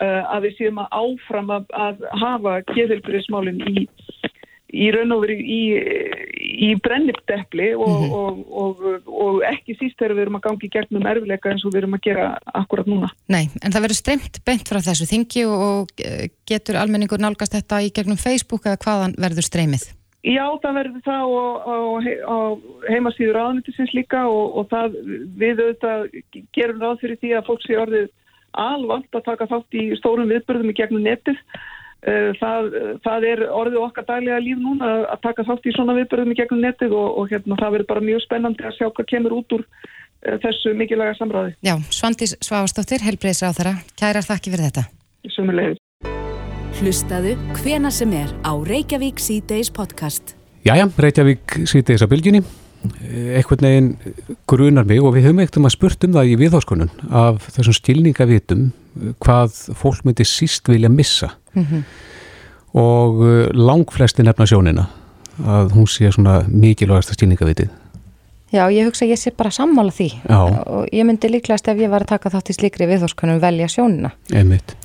[0.00, 3.82] Uh, að við séum að áfram að, að hafa geðhelbriðismálinn í,
[4.72, 5.60] í raun og verið í,
[6.40, 8.14] í brennipdepli og, mm -hmm.
[8.22, 11.82] og, og, og ekki síst þegar við erum að gangi gegnum erfileika eins og við
[11.82, 12.30] erum að gera
[12.62, 13.12] akkurat núna.
[13.28, 15.92] Nei, en það verður strengt bent frá þessu þingi og
[16.48, 19.90] getur almenningur nálgast þetta í gegnum Facebook eða hvaðan verður streymið?
[20.20, 21.34] Já, það verður það
[22.28, 22.38] á
[22.90, 24.98] heimasýður aðnýttisins líka og það
[25.40, 26.02] við auðvitað
[26.52, 28.10] gerum ráð fyrir því að fólk sé orðið
[28.60, 31.40] alvant að taka þátt í stórum viðbörðum í gegnum netið.
[32.00, 32.70] Eh, það,
[33.04, 36.62] það er orðið okkar dælega líf núna að taka þátt í svona viðbörðum í gegnum
[36.64, 39.66] netið og, og hérna, það verður bara mjög spennandi að sjá hvað kemur út úr
[39.66, 41.56] uh, þessu mikilvæga samræði.
[41.64, 43.76] Já, Svandís Svavastóttir, helbreyðsra á þeirra.
[44.00, 44.88] Kærar þakki fyrir þetta.
[45.36, 45.84] Sumulegis.
[46.80, 50.30] Hlustaðu hvena sem er á Reykjavík C-Days podcast.
[50.64, 52.40] Jæja, Reykjavík C-Days á bylginni
[53.36, 53.90] eitthvað neginn
[54.48, 57.76] grunar mig og við höfum eitt um að spurt um það í viðháskonun af þessum
[57.76, 58.64] stilningavitum
[59.20, 61.84] hvað fólk myndi síst vilja missa mm -hmm.
[62.72, 64.88] og uh, langflesti nefna sjónina
[65.44, 67.68] að hún sé svona mikilvægast stilningavitið
[68.52, 70.64] Já, ég hugsa að ég sé bara sammála því Já.
[70.66, 74.10] og ég myndi líklegast ef ég var að taka þátt í slikri viðháskonun velja sjónina
[74.32, 74.76] Einmitt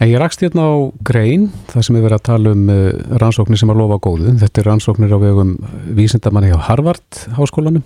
[0.00, 0.72] En ég rakst hérna á
[1.04, 2.86] grein, það sem er verið að tala um uh,
[3.20, 4.30] rannsóknir sem að lofa góðu.
[4.40, 5.50] Þetta er rannsóknir á vegum
[5.98, 7.84] vísindamanni á Harvard háskólanum.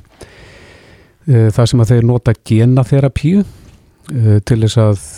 [1.27, 5.09] Uh, það sem að þeir nota genaþerapíu uh, til þess að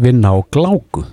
[0.00, 1.04] vinna á gláku.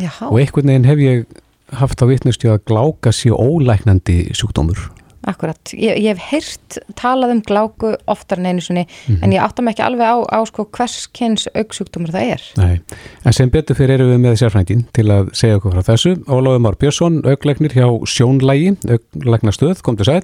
[0.00, 0.30] Jaha.
[0.32, 1.40] Og einhvern veginn hef ég
[1.76, 4.88] haft á vittnustju að gláka sé ólæknandi sjúkdómur.
[5.26, 9.24] Akkurat, ég, ég hef heyrt talað um gláku oftar en einu svoni mm -hmm.
[9.24, 12.42] en ég áttam ekki alveg á, á sko, hvers kynns auksjúktumur það er.
[12.56, 12.80] Nei,
[13.24, 16.14] en sem betur fyrir erum við með sérfrængin til að segja okkur frá þessu.
[16.28, 20.22] Óláður Már Björnsson, augleiknir hjá Sjónlægi, augleiknastöð, kom til sæl.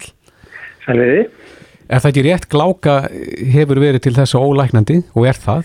[0.87, 1.27] Sælviði.
[1.89, 3.09] Er það ekki rétt gláka
[3.53, 5.65] hefur verið til þessu ólæknandi og er það?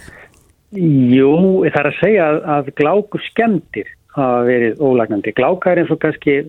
[0.73, 5.33] Jú, það er að segja að, að gláku skemmtir hafa verið ólæknandi.
[5.37, 6.39] Gláka er eins og kannski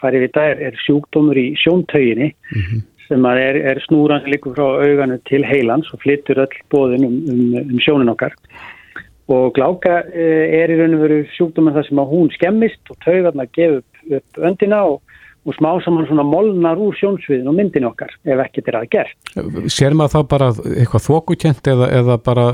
[0.00, 2.82] farið við það er, er sjúkdómur í sjóntauginni mm -hmm.
[3.08, 7.72] sem er, er snúran líka frá auganu til heilans og flyttur öll bóðin um, um,
[7.74, 8.34] um sjónin okkar
[9.30, 12.96] og gláka eh, er í raun og veru sjúkdómur þar sem að hún skemmist og
[13.04, 13.82] taugarna gefur
[14.16, 15.00] upp öndina og,
[15.48, 19.30] og smá saman svona molnar úr sjónsviðin og myndin okkar ef ekkert er að gert.
[19.72, 22.46] Sér maður þá bara eitthvað þókukent eða, eða bara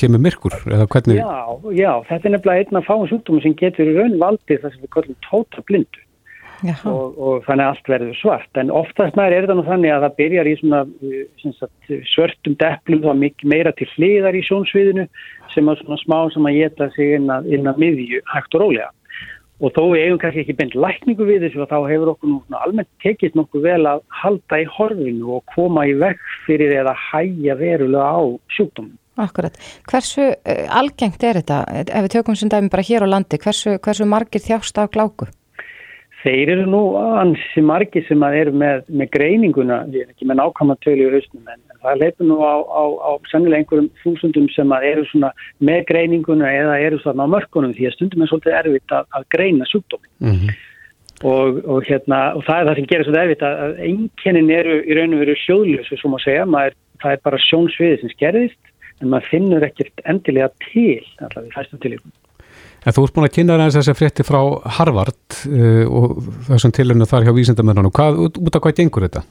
[0.00, 1.20] kemur myrkur eða hvernig?
[1.20, 4.76] Já, já, þetta er nefnilega einn af fáin sjúkdómum sem getur í raun valdið þar
[4.76, 6.06] sem við kallum tóta blindu
[6.60, 10.04] og, og þannig að allt verður svart en oftast nær er þetta nú þannig að
[10.04, 10.80] það byrjar í svona
[11.56, 13.12] sagt, svörtum deplum þá
[13.48, 15.06] meira til hliðar í sjónsviðinu
[15.54, 18.64] sem að svona smá sem að geta sig inn að, inn að miðju hægt og
[18.64, 18.90] rólega
[19.60, 22.60] og þó við eigum kannski ekki beint lækningu við þessu og þá hefur okkur nú
[22.60, 27.56] almennt tekist nokkuð vel að halda í horfinu og koma í vekk fyrir eða hæja
[27.60, 28.20] verulega á
[28.56, 28.96] sjúkdómum.
[29.20, 29.58] Akkurat.
[29.90, 33.76] Hversu uh, algengt er þetta, ef við tökum sem dæmi bara hér á landi, hversu,
[33.84, 35.28] hversu margir þjást af gláku?
[36.20, 40.40] Þeir eru nú ansi margi sem að eru með, með greininguna, ég er ekki með
[40.42, 44.74] nákvæmlega tölu í hausnum en það leipur nú á, á, á sannilega einhverjum þúsundum sem
[44.76, 48.58] að eru svona með greininguna eða eru svona á mörkunum því að stundum er svolítið
[48.60, 50.56] erfitt að, að greina sjúkdómi mm -hmm.
[51.32, 54.80] og, og, hérna, og það er það sem gerir svolítið erfitt að, að einkennin eru
[54.80, 58.64] í raun og veru sjóðlösu sem að segja, maður, það er bara sjónsviði sem skerðist
[59.00, 62.12] en maður finnur ekkert endilega til allavega í fæstum tilíkum.
[62.80, 64.40] En þú ert búin að kynna þess að þessi frétti frá
[64.78, 67.92] Harvard uh, og þessum tilhörnu þar hjá vísindamennunum.
[67.92, 69.24] Hvað, út af hvað gengur þetta?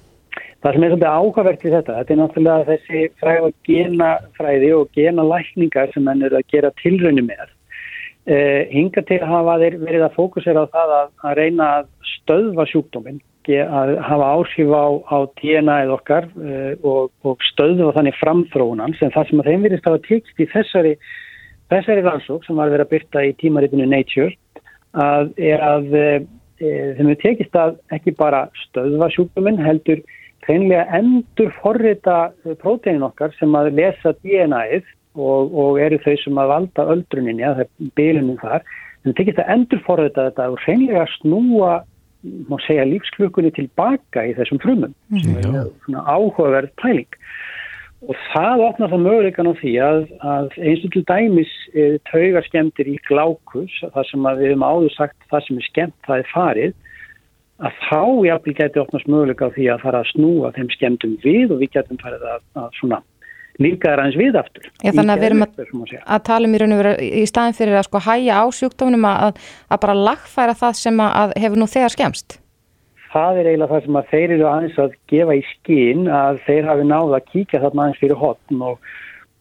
[0.59, 5.93] Það sem er svolítið áhugavert við þetta, þetta er náttúrulega þessi fræða genafræði og genalækningar
[5.93, 7.55] sem henn eru að gera tilrönu með.
[8.29, 12.67] Uh, hinga til hafa þeir verið að fókusera á það að, að reyna að stöðva
[12.69, 19.09] sjúkdóminn, að hafa áhrif á, á DNA-ið okkar uh, og, og stöðva þannig framþróunan sem
[19.15, 20.93] það sem að þeim verist að hafa tekst í þessari
[21.69, 24.31] Þessari rannsók sem var verið að byrta í tímaritinu Nature
[24.97, 26.05] að er að e,
[26.97, 30.01] þeim við tekist að ekki bara stöðva sjúkdóminn heldur
[30.47, 32.17] hreinlega endur forrita
[32.61, 34.87] próteinin okkar sem að lesa DNA-ið
[35.19, 38.65] og, og eru þau sem að valda öldruninni að það er bylunum þar.
[38.99, 41.77] En það tekist að endur forrita þetta og hreinlega snúa
[42.49, 45.21] má segja lífsklökunni tilbaka í þessum frumum mm.
[45.23, 47.07] sem er svona áhugaverð pæling.
[48.07, 52.45] Og það opnar það möguleikan á því að, að eins og til dæmis e, taugar
[52.47, 56.31] skemmtir í glákus það sem við hefum áður sagt það sem er skemmt það er
[56.31, 56.77] farið
[57.59, 61.53] að þá jáfnvel getur opnast möguleika á því að fara að snúa þeim skemmtum við
[61.53, 62.99] og við getum farið að, að svona
[63.59, 64.67] líkaðar aðeins við aftur.
[64.79, 67.57] Já þannig að við erum að, að tala um í raun og veru í staðin
[67.57, 71.67] fyrir að sko hæja á sjúkdóminum að, að bara lagfæra það sem að hefur nú
[71.67, 72.39] þegar skemst.
[73.09, 76.69] Það er eiginlega það sem að þeir eru aðeins að gefa í skinn að þeir
[76.69, 78.91] hafi náða að kíkja þarna aðeins fyrir hotn og,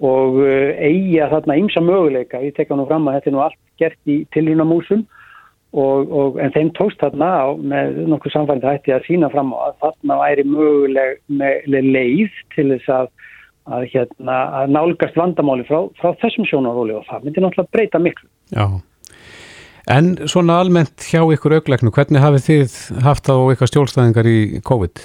[0.09, 2.43] og uh, eiga þarna ymsa möguleika.
[2.43, 5.05] Ég tekka nú fram að þetta er nú allt gert í tilrunamúsum
[5.77, 9.69] og, og en þeim tókst þarna á með nokkuð samfærið hætti að sína fram á
[9.69, 11.19] að þarna væri möguleg
[11.85, 13.11] leið til þess að
[13.69, 18.29] að, hérna, að nálgast vandamáli frá, frá þessum sjónaróli og það myndi náttúrulega breyta miklu.
[18.55, 18.67] Já,
[19.93, 25.05] en svona almennt hjá ykkur augleiknu, hvernig hafið þið haft á eitthvað stjólstæðingar í COVID?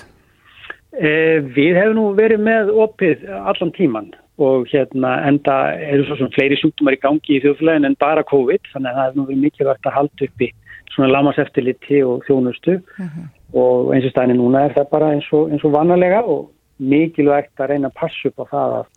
[0.93, 6.33] Eh, við hefum nú verið með opið allan tíman og hérna enda eru svo svona
[6.33, 9.43] fleiri sjúktumar í gangi í þjóðflæðin en bara COVID þannig að það hefur nú verið
[9.43, 10.49] mikilvægt að halda upp í
[10.93, 13.09] svona lamaseftiliti og þjónustu uh mhm.
[13.13, 13.27] -huh.
[13.53, 17.59] og eins og stæðin núna er það bara eins og, eins og vanalega og mikilvægt
[17.59, 18.87] að reyna að passa upp á það að,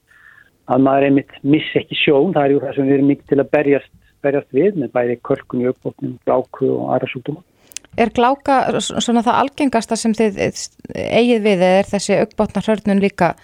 [0.73, 3.41] að maður einmitt missi ekki sjón, það er ju það sem við erum mikið til
[3.41, 7.45] að berjast, berjast við með bæði körkun í uppbóknum, gláku og aðra sjúkdóma.
[7.97, 10.41] Er gláka svona það algengasta sem þið
[10.95, 13.35] eigið við eða er þessi uppbóknarhörnun líka?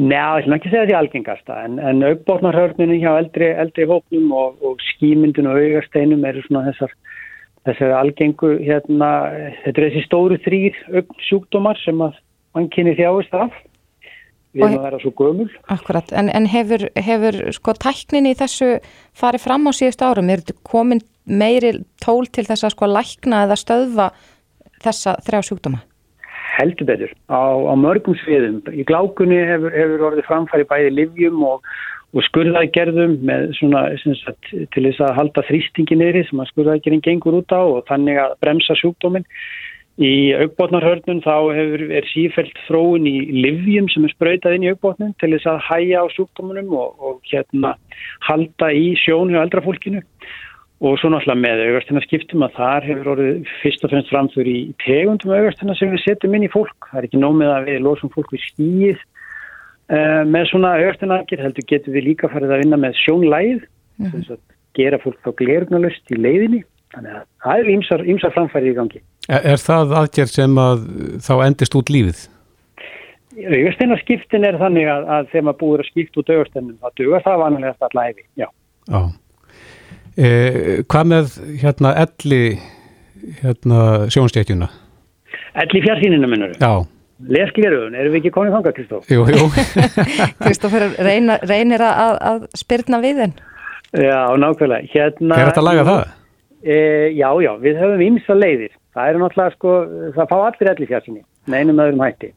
[0.00, 4.62] Nei, ég vil ekki segja því algengasta en, en uppbóknarhörnunum hjá eldri, eldri hópnum og,
[4.64, 6.94] og skýmyndun og augarsteinum eru svona þessar
[7.66, 9.10] þessar algengu hérna,
[9.62, 10.78] þetta er þessi stóru þrýr
[11.28, 12.16] sjúkdómar sem að
[12.56, 13.54] mann kynni þjáist af
[14.52, 15.46] við erum að vera svo gömul.
[15.72, 18.74] Akkurat, en, en hefur, hefur sko tæknin í þessu
[19.16, 23.46] farið fram á síðust árum, er þetta komin meiri tól til þess að sko lækna
[23.46, 24.10] eða stöðva
[24.82, 25.84] þessa þrjá sjúkdóma?
[26.62, 28.60] Heldur betur, á, á mörgum sviðum.
[28.70, 31.66] Í glákunni hefur, hefur orðið framfæri bæði livjum og,
[32.14, 33.88] og skurðagerðum með svona
[34.20, 38.22] sagt, til þess að halda þrýstingi neyri sem að skurðagerðin gengur út á og þannig
[38.22, 39.26] að bremsa sjúkdóminn.
[40.00, 45.10] Í augbótnarhörnum þá hefur, er sífælt þróun í livjum sem er spröytað inn í augbótnum
[45.20, 47.74] til þess að hæja á sjúkdómunum og, og hérna
[48.24, 50.00] halda í sjón hjá eldrafólkinu
[50.82, 54.62] og svo náttúrulega með augastina skiptum að þar hefur orðið fyrst og fremst framfyrir í
[54.82, 56.88] tegundum augastina sem við setjum inn í fólk.
[56.90, 61.68] Það er ekki nómið að við losum fólk við skýð uh, með svona augastinakir heldur
[61.70, 64.12] getur við líka farið að vinna með sjónlæð mm -hmm.
[64.16, 64.42] þess að
[64.80, 69.02] gera fólk þá glergnalust í leiðinni þannig að það er ýmsar, ýmsar framfærið í gangi.
[69.30, 70.86] Er, er það aðgerð sem að
[71.22, 72.26] þá endist út lífið?
[73.32, 77.42] Auðvisteinarskiptin er þannig að, að þegar maður búir að skipta út auðvisteinum þá dugar það
[77.46, 78.48] vanlega alltaf læfi, já.
[78.90, 79.00] Já.
[80.16, 80.30] E,
[80.90, 82.40] hvað með hérna elli
[83.42, 84.68] hérna sjónstjætjuna?
[85.62, 86.56] Elli fjarsíninu minnur?
[86.58, 86.84] Já.
[87.32, 89.08] Leskleruðun, erum við ekki konið þanga, Kristóf?
[89.12, 89.46] Jú, jú.
[90.42, 93.34] Kristóf reynir að, að spyrna við henn?
[93.92, 94.88] Já, nákvæmlega.
[94.90, 96.06] Hérna, Hver er þetta að laga það?
[96.62, 96.78] E,
[97.14, 99.76] já, já, við höfum ymsa leiðir það eru náttúrulega sko,
[100.16, 102.32] það fá allir allir fjarsinni, með einum öðrum hætti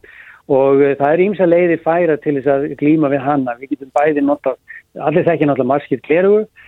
[0.56, 3.92] og uh, það eru ímsa leiðir færa til þess að glíma við hanna, við getum
[3.96, 4.54] bæði nota,
[5.02, 6.65] allir þekkja náttúrulega margskipt klerugu, eh,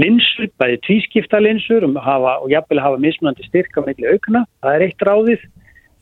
[0.00, 4.86] linsur, bæði tvískipta linsur um hafa, og jafnvel hafa mismunandi styrka með aukna, það er
[4.88, 5.44] eitt ráðið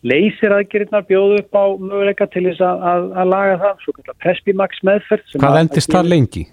[0.03, 4.19] leysir aðgerinnar bjóðu upp á möguleika til þess að, að, að laga það, svo kallar
[4.25, 5.37] Prespimax meðferð.
[5.39, 6.45] Hvað endist það lengi?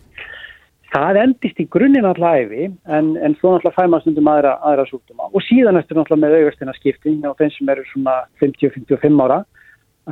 [0.90, 5.30] Það endist í grunninn alltaf æfi en, en svo alltaf fæma stundum aðra, aðra súkduma
[5.30, 9.44] og síðan eftir alltaf með augastina skipting á þeim sem eru svona 50-55 ára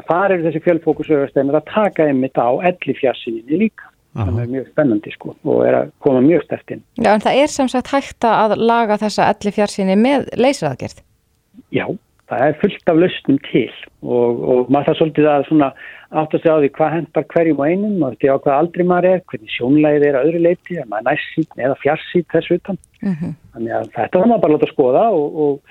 [0.06, 3.90] það eru þessi fjölfókus augasteinar að taka einmitt á elli fjarsinni líka.
[4.16, 6.84] Það er mjög spennandi sko og er að koma mjög stertinn.
[6.98, 11.04] Já en það er sem sagt hægt að laga þessa elli fjarsinni með leysraðgerð?
[11.76, 11.86] Já
[12.28, 13.70] það er fullt af lausnum til
[14.04, 15.70] og, og maður það svolítið að svona
[16.08, 19.22] átt að því hvað hendar hverjum og einum og því á hvað aldrei maður er,
[19.32, 22.80] hvernig sjónlæðið er að öðru leiti, er maður næssít eða fjarsít þessu utan.
[23.02, 23.18] Uh mhm.
[23.22, 23.36] -huh.
[23.54, 25.62] Þannig að þetta er maður bara að láta skoða og, og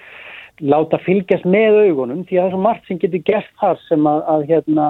[0.72, 4.08] láta fylgjast með augunum því að það er svo margt sem getur gert þar sem
[4.08, 4.86] að, að, hérna,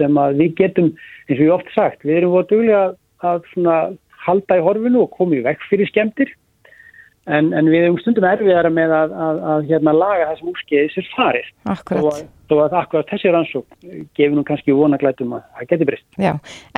[0.00, 0.92] sem að við getum,
[1.28, 2.84] eins og ég oft sagt, við erum voruð duglega
[3.30, 6.32] að halda í horfinu og komið vekk fyrir skemmtir
[7.28, 10.98] en, en við hefum stundum erfiðara með að, að, að hérna, laga það sem úrskeiðis
[11.00, 11.50] er farið.
[11.74, 12.28] Akkurat.
[12.50, 13.76] Þó að akkurat þessi rannsók
[14.18, 16.06] gefur nú kannski vonaglætum að það geti breyst.
[16.18, 16.32] Já,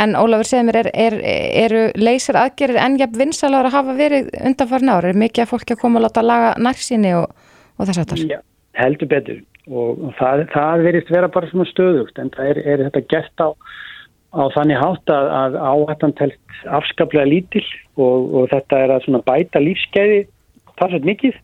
[0.05, 1.17] en Ólafur segir mér, er, er,
[1.63, 5.13] eru leysir aðgerir enjab vinsalar að hafa verið undanfarn ára?
[5.15, 8.27] Er mikið að fólki að koma að láta laga nærsinni og, og þess aftar?
[8.35, 8.43] Já,
[8.83, 13.03] heldur betur og það, það verist vera bara svona stöðugt en það er, er þetta
[13.13, 13.49] gert á,
[14.35, 19.63] á þannig hátt að, að áhættan telt afskaplega lítil og, og þetta er að bæta
[19.63, 20.25] lífskeiði
[20.81, 21.41] það er mikið.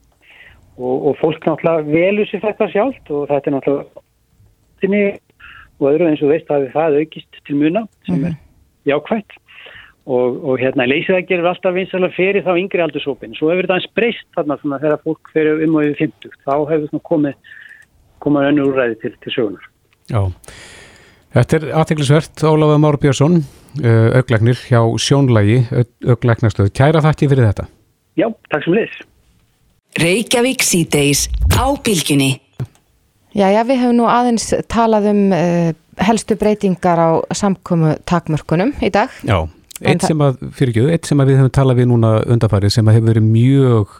[0.78, 5.08] Og, og fólk náttúrulega velur sér þetta sjálft og þetta er náttúrulega
[5.78, 8.38] og öðru eins og veist að það aukist til muna sem er mhm.
[8.90, 9.36] jákvægt
[10.08, 13.34] og, og hérna leysið að gera alltaf vinsalega fyrir þá yngri aldursópin.
[13.36, 16.54] Svo hefur þetta eins breyst þarna svona, þegar fólk fyrir um og yfir 50 þá
[16.54, 17.56] hefur þetta komið
[18.22, 19.68] komað önnu úrræði til, til sögunar
[20.08, 20.22] Já,
[21.36, 23.42] þetta er aðteglisvert Óláfa Máru Björnsson
[23.78, 25.60] auglegnir hjá Sjónlægi
[26.08, 27.68] auglegnarstöðu, kæra þakki fyrir þetta
[28.18, 28.96] Já, takk sem leys
[29.98, 31.26] Reykjavík síðdeis
[31.56, 32.38] á bylginni.
[33.34, 35.70] Já, já, við hefum nú aðeins talað um uh,
[36.02, 39.12] helstu breytingar á samkomu takmörkunum í dag.
[39.26, 39.46] Já,
[39.82, 42.90] eitt sem að, fyrir ekki, eitt sem að við hefum talað við núna undarfarið sem
[42.90, 43.96] að hefur verið mjög,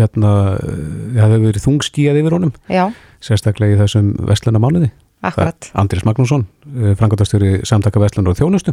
[0.00, 2.54] hérna, það hefur verið þungstíjað yfir honum.
[2.68, 2.84] Já.
[3.20, 4.90] Sérstaklega í þessum vestluna mánuði.
[5.22, 5.68] Akkurat.
[5.76, 8.72] Andris Magnússon, uh, frangatastjóri samtaka vestluna og þjónustu.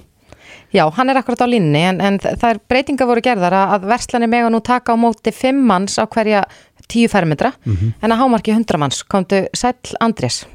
[0.75, 4.31] Já, hann er akkurat á línni en, en það er breytinga voru gerðar að verslanir
[4.31, 6.43] mega nú taka á móti fimm manns á hverja
[6.87, 7.93] tíu fermetra mm -hmm.
[8.01, 9.03] en að hámarki hundra manns.
[9.03, 10.45] Komdu Sæl Andrés.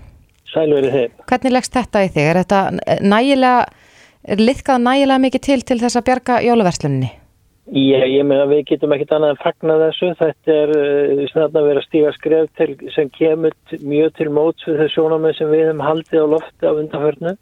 [0.53, 1.11] Sæl verið þeim.
[1.27, 2.27] Hvernig leggst þetta í þig?
[2.29, 2.61] Er þetta
[3.01, 3.67] nægilega,
[4.25, 7.22] er liðkað nægilega mikið til til þess að bjarga jólaversluninni?
[7.71, 10.09] Já, ég meina við getum ekkit annað en fagna þessu.
[10.19, 13.55] Þetta er uh, snart að vera stíga skref til, sem kemur
[13.87, 17.35] mjög til móts við þessu sjónamöð sem við hefum haldið á lofti af undanförnu.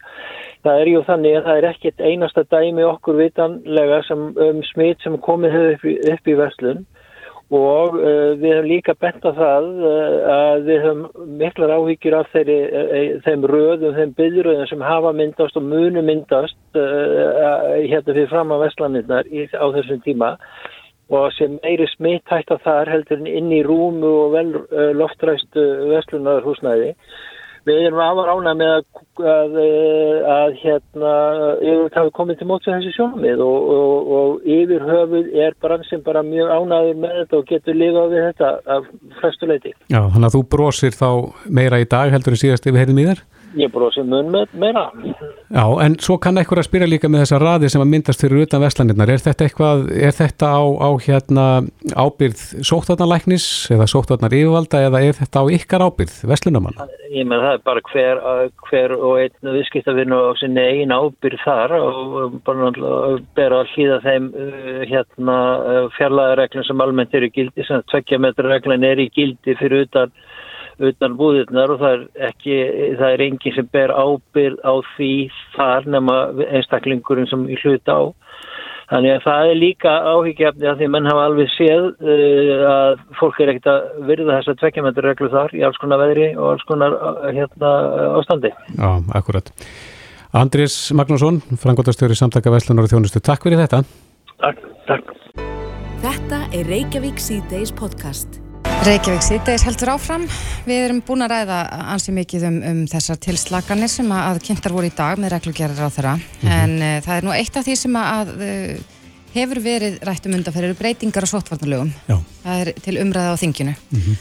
[0.61, 5.01] Það er ju þannig að það er ekkit einasta dæmi okkur vitanlega sem, um smitt
[5.01, 6.85] sem komið hefur upp, upp í verslun
[7.51, 12.29] og uh, við hefum líka bent á það uh, að við hefum miklar áhyggjur af
[12.35, 18.55] þeirri, uh, þeim röðum, þeim byðröðum sem hafa myndast og munu myndast hérna fyrir fram
[18.55, 20.37] á vestlaninnar á þessum tíma.
[21.11, 24.53] Og sem meiri smitt hægt að það er heldur inn í rúmu og vel
[24.95, 26.93] loftræstu vestlunarhúsnæði
[27.69, 28.85] við erum afar ána með að,
[29.33, 29.59] að,
[30.35, 31.15] að hérna,
[31.61, 36.25] yfir hafi komið til móts þessi sjónamið og, og, og yfir höfuð er bransin bara
[36.27, 38.89] mjög ánaður með þetta og getur lifað við þetta af
[39.21, 39.75] flestuleiti.
[39.93, 41.11] Já, þannig að þú brosir þá
[41.61, 43.25] meira í dag heldur en síðast yfir heyrðum í þér?
[43.59, 44.85] Ég brosi mun með meira.
[45.51, 48.45] Já, en svo kann eitthvað að spyrja líka með þessa raði sem að myndast fyrir
[48.45, 49.11] utan vestlanirnar.
[49.11, 51.47] Er þetta eitthvað, er þetta á, á hérna
[51.99, 56.87] ábyrð sóttvarnarlæknis eða sóttvarnar yfirvalda eða er þetta á ykkar ábyrð, vestlunamanna?
[57.11, 58.23] Ég menn það er bara hver,
[58.69, 62.71] hver og einn viðskiptavinu á sinni einn ábyrð þar og bara
[63.35, 68.47] bera að hlýða þeim uh, hérna uh, fjarlæðareglum sem almennt eru gildi, sem tvekkja metra
[68.53, 70.15] reglun er í gildi fyrir utan
[70.89, 72.57] utan búðirnar og það er ekki,
[73.01, 75.13] það er enginn sem ber ábyrð á því
[75.57, 76.17] þar nema
[76.49, 78.03] einstaklingurinn sem í hluta á.
[78.91, 83.39] Þannig að það er líka áhyggjafni að því menn hafa alveg séð uh, að fólk
[83.39, 86.99] er ekkert að virða þess að tvekkjumöndur þar í alls konar veðri og alls konar
[86.99, 87.73] uh, hérna,
[88.19, 88.51] ástandi.
[88.75, 88.91] Já,
[89.21, 89.55] akkurat.
[90.35, 93.83] Andrés Magnússon, frangotastjóri samtaka Veslunar og Þjónustu, takk fyrir þetta.
[94.43, 95.17] Takk, takk.
[96.01, 98.40] Þetta er Reykjavík C-Days podcast.
[98.81, 100.23] Reykjavík sýttegis heldur áfram.
[100.65, 101.57] Við erum búin að ræða
[101.93, 105.93] ansi mikið um, um þessar tilslaganir sem að kynntar voru í dag með reglugjærar á
[105.93, 106.15] þeirra.
[106.17, 106.55] Mm -hmm.
[106.55, 108.81] En uh, það er nú eitt af því sem að uh,
[109.37, 111.93] hefur verið rætt um undanferðir breytingar á svottvarnalögum.
[112.09, 113.77] Það er til umræða á þinginu.
[113.77, 114.17] Mm -hmm.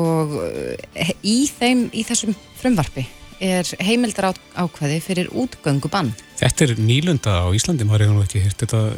[0.00, 3.06] Og uh, í, þeim, í þessum frumvarfi
[3.40, 6.14] er heimildar ákveði fyrir útgöngu bann.
[6.40, 8.96] Þetta er nýlunda á Íslandi, maður hefur nú ekki hirt þetta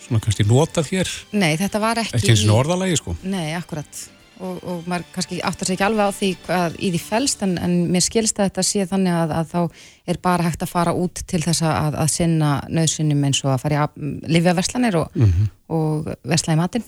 [0.00, 1.08] svona kannski notað hér.
[1.32, 2.16] Nei, þetta var ekki...
[2.16, 3.16] Ekki eins og orðalagi, sko.
[3.22, 4.08] Nei, akkurat
[4.44, 7.54] og, og maður kannski áttar sér ekki alveg á því hvað í því fælst en,
[7.62, 9.60] en mér skilst að þetta sé þannig að, að þá
[10.12, 13.64] er bara hægt að fara út til þess að, að sinna nöðsynum eins og að
[13.64, 15.50] fara í livjaverslanir og, mm -hmm.
[15.78, 16.86] og versla í matin.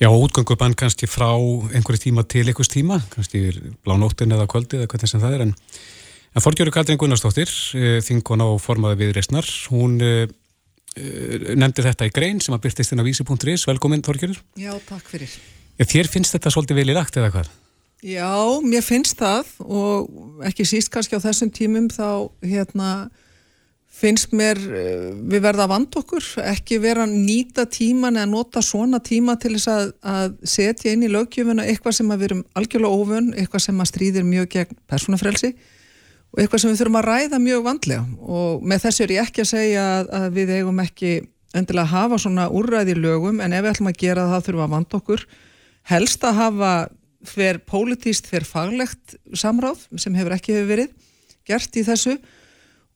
[0.00, 1.32] Já, útgöngubann kannski frá
[1.72, 3.50] einhverju tíma til einhvers tíma, kannski
[3.84, 5.54] blánóttin eða kvöldi eða hvernig sem það er en,
[6.34, 10.26] en Þorgjóri Katrin Gunnarsdóttir, eh, þingkon á formaði við reysnar, hún uh,
[11.56, 13.66] nefndi þetta í grein sem að byrtist inn á vísi.is.
[13.66, 14.38] Velkomin Þorgjórir.
[14.60, 15.61] Já, takk fyrir.
[15.80, 17.50] Já, þér finnst þetta svolítið vel í lagt eða hvað?
[18.02, 18.34] Já,
[18.66, 22.88] mér finnst það og ekki síst kannski á þessum tímum þá hérna
[23.92, 28.62] finnst mér eh, við verða að vanda okkur, ekki vera að nýta tíman eða nota
[28.64, 32.42] svona tíma til þess að, að setja inn í lögjöfuna eitthvað sem að við erum
[32.58, 35.52] algjörlega óvön, eitthvað sem að stríðir mjög gegn persónafrelsi
[36.32, 39.44] og eitthvað sem við þurfum að ræða mjög vandlega og með þessu er ég ekki
[39.44, 41.14] að segja að, að við eigum ekki
[41.52, 44.76] endilega að hafa svona úrræði lögum en ef við ætlum að gera það þurfum að
[44.78, 45.26] vanda okkur
[45.90, 46.72] helst að hafa
[47.32, 50.94] hver pólitíst, hver faglegt samráð sem hefur ekki hefur verið
[51.46, 52.16] gert í þessu.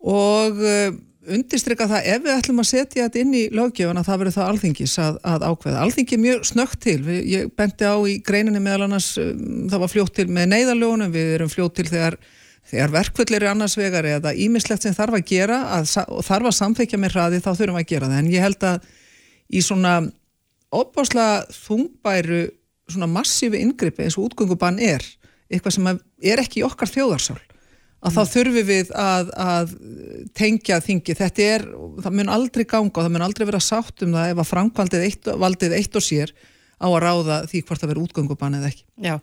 [0.07, 4.37] Og uh, undirstryka það ef við ætlum að setja þetta inn í lögjöfuna það verður
[4.37, 5.85] það alþingis að, að ákveða.
[5.85, 9.95] Alþingi er mjög snögt til, ég benti á í greininni meðal annars, um, það var
[9.95, 12.19] fljótt til með neyðalögunum, við erum fljótt til þegar,
[12.67, 16.59] þegar verkvöldir eru annars vegar eða ímislegt sem þarf að gera að, og þarf að
[16.61, 18.23] samþekja með hraði þá þurfum að gera það.
[18.23, 18.95] En ég held að
[19.47, 19.97] í svona
[20.75, 22.47] opbásla þungbæru
[22.91, 25.05] svona massífi yngripi eins og útgöngubann er
[25.51, 27.41] eitthvað sem er ekki í okkar þjóðarsál
[28.07, 29.73] að þá þurfum við að, að
[30.37, 31.17] tengja þingi.
[31.17, 31.65] Þetta er,
[32.05, 35.07] það mun aldrei ganga og það mun aldrei vera sátt um það ef að framkvaldið
[35.09, 36.35] eitt, valdið eitt og sér
[36.77, 38.83] á að ráða því hvort það verður útgöngubann eða ekki.
[39.01, 39.15] Já,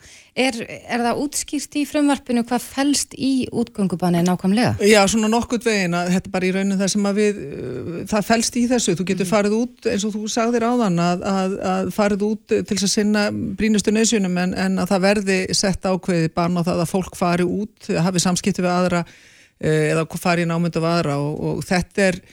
[0.42, 4.72] er, er það útskýrt í frumvarpinu hvað fælst í útgöngubanni nákvæmlega?
[4.90, 8.28] Já, svona nokkurt veginn að þetta bara í rauninu það sem að við, uh, það
[8.32, 9.32] fælst í þessu, þú getur mm.
[9.36, 12.94] farið út eins og þú sagðir áðan að, að, að farið út til þess að
[12.96, 13.28] sinna
[13.62, 17.46] brínustu nöðsynum en, en að það verði sett ákveði bann á það að fólk fari
[17.46, 22.10] út, hafi samskipti við aðra uh, eða fari í námyndu af aðra og, og þetta
[22.10, 22.24] er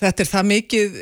[0.00, 0.94] Þetta er það mikið,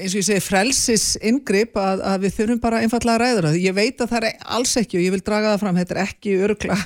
[0.00, 3.58] eins og ég segi, frelsis inngrip að, að við þurfum bara einfallega að ræða það.
[3.60, 6.00] Ég veit að það er alls ekki og ég vil draga það fram, þetta er
[6.06, 6.78] ekki örgla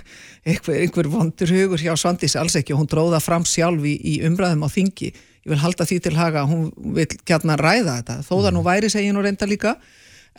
[0.51, 4.17] einhver, einhver vondur hugur hjá Svandís, alls ekki og hún dróða fram sjálf í, í
[4.27, 5.13] umræðum á þingi.
[5.15, 6.67] Ég vil halda því til haga að hún
[6.99, 9.79] vil gætna ræða þetta, þó það nú væri segin og reynda líka.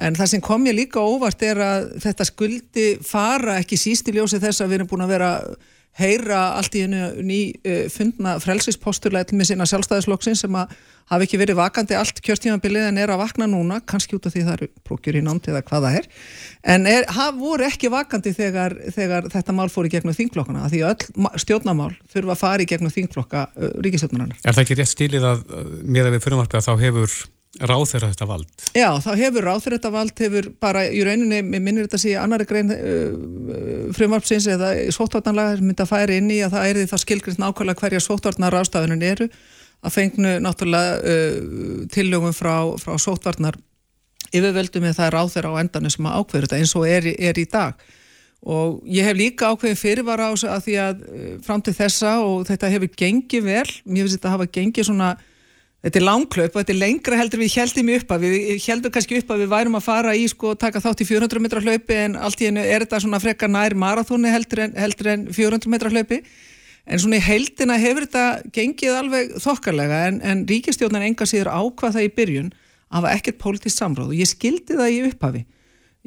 [0.04, 4.20] En það sem kom ég líka óvart er að þetta skuldi fara ekki síst í
[4.20, 5.32] ljósi þess að við erum búin að vera
[6.00, 10.76] heyra allt í hennu ný uh, fundna frelsisposturlega með sína sjálfstæðisloksin sem að
[11.12, 14.46] hafi ekki verið vakandi allt kjörtímanbilið en er að vakna núna, kannski út af því
[14.46, 16.08] það eru prókjur í námt eða hvað það er
[16.76, 20.86] en er, haf, voru ekki vakandi þegar, þegar þetta mál fór í gegnum þingflokkuna því
[20.88, 24.40] öll stjórnamál þurfa að fara í gegnum þingflokka uh, ríkistjórnarinnar.
[24.46, 25.46] Er það ekki rétt stílið að
[25.84, 27.20] mér að við fyrirmarka að þá hefur
[27.60, 28.52] ráð þeirra þetta vald?
[28.78, 32.04] Já, þá hefur ráð þeirra þetta vald, hefur bara í rauninni, mér minnir þetta að
[32.06, 36.80] sé annari grein uh, frumvarpsins eða svóttvartanlagar myndi að færi inn í að það er
[36.80, 39.28] því það skilgrist nákvæmlega hverja svóttvarnar ráðstafunum eru
[39.82, 41.42] að fengnu náttúrulega uh,
[41.92, 43.58] tillögum frá, frá svóttvarnar
[44.32, 47.10] yfirveldum með það er ráð þeirra á endanum sem að ákveður þetta eins og er,
[47.20, 47.84] er í dag
[48.42, 52.14] og ég hef líka ákveðin fyrirvara á þessu að því að uh, fram til þessa
[52.24, 55.12] og þetta hefur gengið vel, mér finnst þetta að hafa gengið svona
[55.82, 59.18] Þetta er langklaup og þetta er lengra heldur við heldum upp að við heldum kannski
[59.18, 62.18] upp að við værum að fara í sko taka þátt í 400 metra hlaupi en
[62.22, 65.90] allt í hennu er þetta svona frekka nær marathóni heldur en, heldur en 400 metra
[65.90, 66.22] hlaupi.
[66.86, 71.98] En svona í heldina hefur þetta gengið alveg þokkarlega en, en ríkistjóðan enga síður ákvað
[71.98, 75.46] það í byrjun að hafa ekkert pólitist samráð og ég skildi það í upphafi.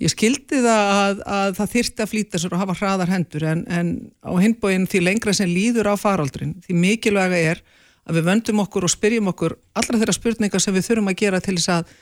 [0.03, 3.63] Ég skildi það að, að það þyrti að flýta sér og hafa hraðar hendur en,
[3.71, 7.63] en á hinbóin því lengra sem líður á faraldrin því mikilvæga er
[8.05, 11.41] að við vöndum okkur og spyrjum okkur allra þeirra spurningar sem við þurfum að gera
[11.45, 11.95] til þess að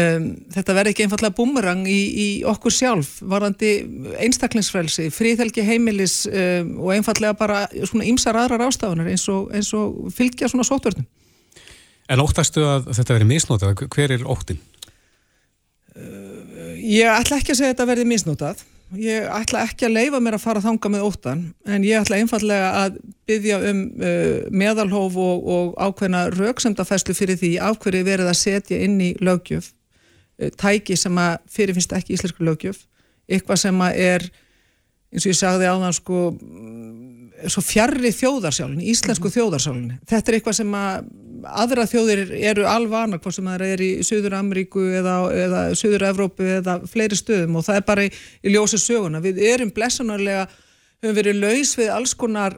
[0.00, 3.72] um, þetta verði ekki einfallega bumerang í, í okkur sjálf varandi
[4.24, 10.08] einstaklingsfrelsi, fríðhelgi heimilis um, og einfallega bara svona ymsar aðrar ástafunar eins og, eins og
[10.14, 11.06] fylgja svona sótvörnum.
[12.12, 13.84] En óttastu að þetta verði misnótað?
[13.92, 14.60] Hver er óttin?
[15.94, 20.20] Uh, ég ætla ekki að segja að þetta verði misnótað ég ætla ekki að leifa
[20.22, 25.16] mér að fara þanga með óttan en ég ætla einfallega að byggja um uh, meðalhóf
[25.20, 30.50] og, og ákveðna rauksemdafæslu fyrir því af hverju verið að setja inn í lögjöf uh,
[30.60, 32.84] tæki sem að fyrirfinnst ekki íslensku lögjöf
[33.30, 34.28] eitthvað sem að er
[35.14, 36.20] eins og ég sagði á þann sko
[37.52, 41.06] svo fjarrri þjóðarsjálfni, íslensku mm þjóðarsjálfni þetta er eitthvað sem að
[41.44, 46.46] aðra þjóðir eru alvana hvort sem það er í Suður Ameríku eða, eða Suður Evrópu
[46.58, 47.58] eða fleiri stöðum.
[47.58, 48.12] Og það er bara í,
[48.44, 49.22] í ljósi söguna.
[49.24, 50.46] Við erum blessunarlega,
[51.04, 52.56] höfum verið laus við alls konar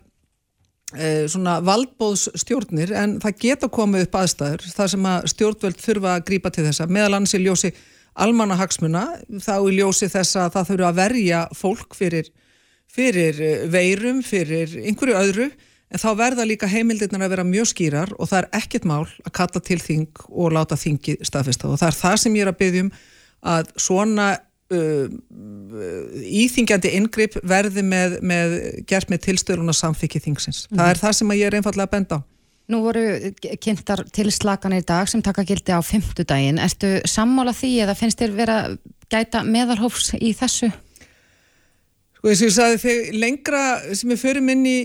[0.94, 6.26] eh, svona valdbóðsstjórnir en það geta komið upp aðstæður þar sem að stjórnvöld þurfa að
[6.30, 6.88] grípa til þessa.
[6.90, 7.74] Meðal annars í ljósi
[8.16, 9.06] almanna hagsmuna
[9.44, 12.30] þá í ljósi þess að það þurfa að verja fólk fyrir,
[12.96, 13.40] fyrir
[13.72, 15.50] veirum, fyrir einhverju öðru
[15.92, 19.34] en þá verða líka heimildirnar að vera mjög skýrar og það er ekkit mál að
[19.38, 22.60] kalla til þing og láta þingi staðfesta og það er það sem ég er að
[22.62, 22.92] byggjum
[23.46, 24.28] að svona
[24.74, 25.06] uh,
[26.42, 28.56] íþingjandi yngripp verði með, með
[28.88, 30.64] gert með tilstöðun og samþykki þingsins.
[30.70, 30.80] Mm.
[30.80, 32.20] Það er það sem ég er einfallega að benda á.
[32.66, 33.02] Nú voru
[33.62, 36.58] kynntar tilslaganir í dag sem taka gildi á fymtudaginn.
[36.58, 38.56] Erstu sammála því eða finnst þér vera
[39.12, 40.72] gæta meðalhófs í þessu?
[42.26, 43.58] Sko þess að ég sagði þegar lengra
[43.94, 44.78] sem við förum inn í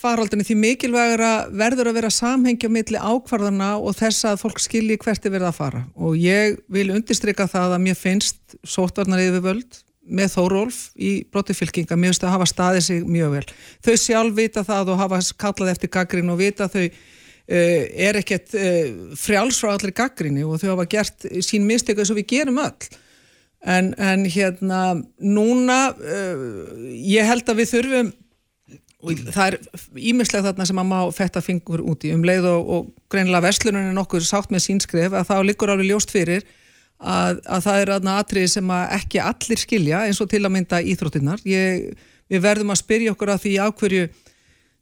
[0.00, 5.28] faraldinni því mikilvægara verður að vera samhengja millir ákvarðana og þess að fólk skilji hvert
[5.28, 5.82] er verið að fara.
[6.00, 12.00] Og ég vil undirstryka það að mér finnst sótvarnar yfir völd með Þórólf í brotifylkinga
[12.00, 13.46] mér finnst að hafa staðið sig mjög vel.
[13.84, 18.56] Þau sjálf vita það og hafa kallað eftir gaggrín og vita þau uh, er ekkert
[18.56, 22.96] uh, frjálsfrá allir gaggríni og þau hafa gert sín mistöku eins og við gerum öll
[23.66, 24.82] en, en hérna
[25.18, 28.12] núna uh, ég held að við þurfum
[29.06, 29.56] og það er
[30.08, 33.96] ímislega þarna sem að má fetta fingur úti um leið og, og greinilega verslunin er
[33.96, 36.46] nokkur sátt með sínskref að þá liggur alveg ljóst fyrir
[36.96, 40.54] að, að það er aðna atriði sem að ekki allir skilja eins og til að
[40.56, 41.90] mynda íþróttinnar ég,
[42.32, 44.08] við verðum að spyrja okkur að því ákverju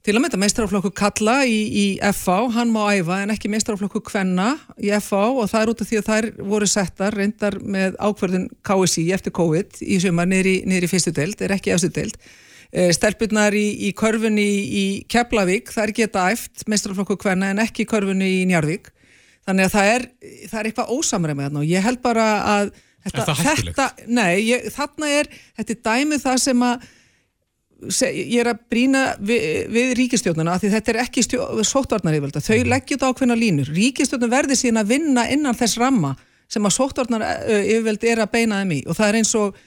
[0.05, 4.51] Til að mynda meistrarflokku Kalla í, í FA, hann má æfa en ekki meistrarflokku Kvenna
[4.77, 8.51] í FA og það er út af því að þær voru settar reyndar með ákverðin
[8.69, 12.19] KSI eftir COVID í sumar niður í fyrstu deild, er ekki eftir deild.
[12.69, 17.87] Eh, Stelpunnar í, í körfunni í, í Keflavík, er geta æft meistrarflokku Kvenna en ekki
[17.89, 18.91] körfunni í Njarvík.
[19.49, 20.05] Þannig að það er,
[20.51, 22.27] það er eitthvað ósamræð með þarna og ég held bara
[22.59, 22.75] að
[23.07, 23.89] þetta, þetta
[24.21, 26.87] nei, ég, þarna er, þetta er dæmið það sem að
[27.83, 29.45] ég er að brína við,
[29.75, 32.71] við ríkistjónuna að þetta er ekki sóttvarnar yfirvalda, þau mm.
[32.73, 33.75] leggjum þetta ákveðna línur.
[33.75, 36.15] Ríkistjónun verði síðan að vinna innan þess ramma
[36.51, 37.25] sem að sóttvarnar
[37.61, 38.83] yfirvaldi er að beina þeim í.
[38.89, 39.63] Og það er eins og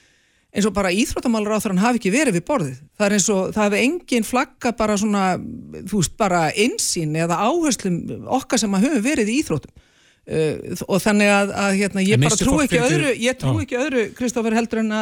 [0.48, 3.50] eins og bara íþróttamálur á þann hafi ekki verið við borðið, það er eins og
[3.52, 7.98] það hefur engin flagga bara svona þú veist bara einsýn eða áherslum
[8.38, 9.84] okkar sem að höfum verið í íþróttum.
[10.28, 14.02] Uh, og þannig að, að hérna, ég bara trú ekki öðru, ég trú ekki öðru
[14.82, 14.96] en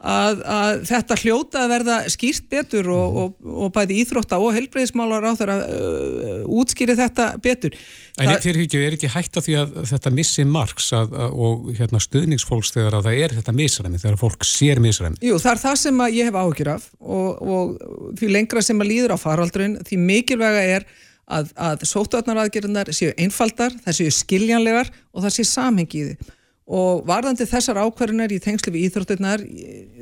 [0.00, 3.20] að að, að þetta hljóta að verða skýrt betur og, mhm.
[3.22, 7.78] og, og bæði íþrótta og helbreyðismálar á þeirra uh, útskýri þetta betur.
[8.18, 11.70] En Þa, þér ekki, er ekki hægt af því að þetta missi margs að, og
[11.78, 15.20] hérna, stuðningsfólks þegar að það er þetta misræmi, þegar fólk sér misræmi?
[15.24, 18.92] Jú, það er það sem ég hef áhugir af og, og því lengra sem að
[18.92, 20.88] líður á faraldrun, því mikilvæga er
[21.24, 26.16] að, að sótvarnaraðgerðunar séu einfaldar, það séu skiljanlegar og það séu samhengiði
[26.64, 29.42] og varðandi þessar ákvarðunar í tengslu við íþrótturnar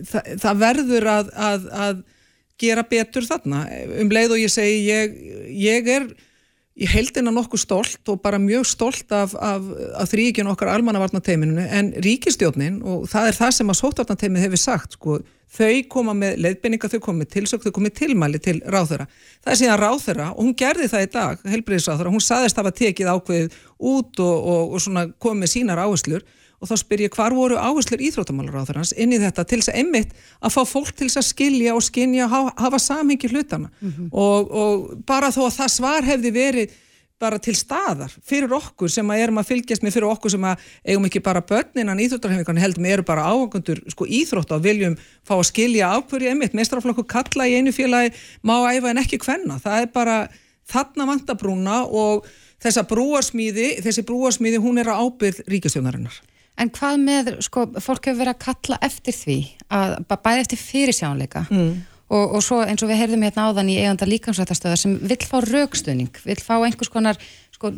[0.07, 2.03] það, það verður að, að, að
[2.63, 3.65] gera betur þarna
[3.99, 5.17] um leið og ég segi ég,
[5.59, 6.07] ég er
[6.73, 9.67] í heldina nokkuð stolt og bara mjög stolt af, af,
[9.99, 14.97] af þrýkjun okkar almannavarnateiminu en ríkistjónin og það er það sem að sótvarnateimið hefur sagt
[14.97, 15.19] sko,
[15.53, 19.05] þau koma með leiðbynninga, þau koma með tilsök, þau koma með tilmæli til ráþöra.
[19.45, 22.77] Það er síðan ráþöra og hún gerði það í dag, helbriðisráþöra, hún saðist að hafa
[22.79, 23.59] tekið ákveðið
[23.93, 26.25] út og, og, og komið sínar áherslur
[26.63, 29.73] og þá spyr ég hvar voru áherslur íþróttamálar á þarans inn í þetta til þess
[29.73, 33.69] að emmitt að fá fólk til þess að skilja og skinja og hafa samhengi hlutana
[33.69, 34.09] mm -hmm.
[34.13, 36.81] og, og bara þó að það svar hefði verið
[37.23, 40.65] bara til staðar fyrir okkur sem að erum að fylgjast með fyrir okkur sem að
[40.89, 44.97] eigum ekki bara börninan íþróttarhefingarni heldum eru bara ágangundur sko íþrótt og viljum
[45.27, 49.61] fá að skilja ákverju emmitt, mestrarflokku kalla í einu félagi má æfa en ekki hvenna,
[49.63, 50.19] það er bara
[50.73, 52.27] þarna vantabrúna og
[52.63, 56.19] þessa brúarsmíði, þessi brúarsmíði hún er á ábyrð ríkistjónarinnar
[56.61, 59.39] En hvað með, sko, fólk hefur verið að kalla eftir því,
[59.73, 61.71] að bæði eftir fyrirsjánleika mm.
[62.13, 65.39] og, og svo eins og við heyrðum hérna áðan í eiganda líkansrættastöðar sem vill fá
[65.47, 67.17] raukstöðning, vill fá einhvers konar,
[67.57, 67.73] sko,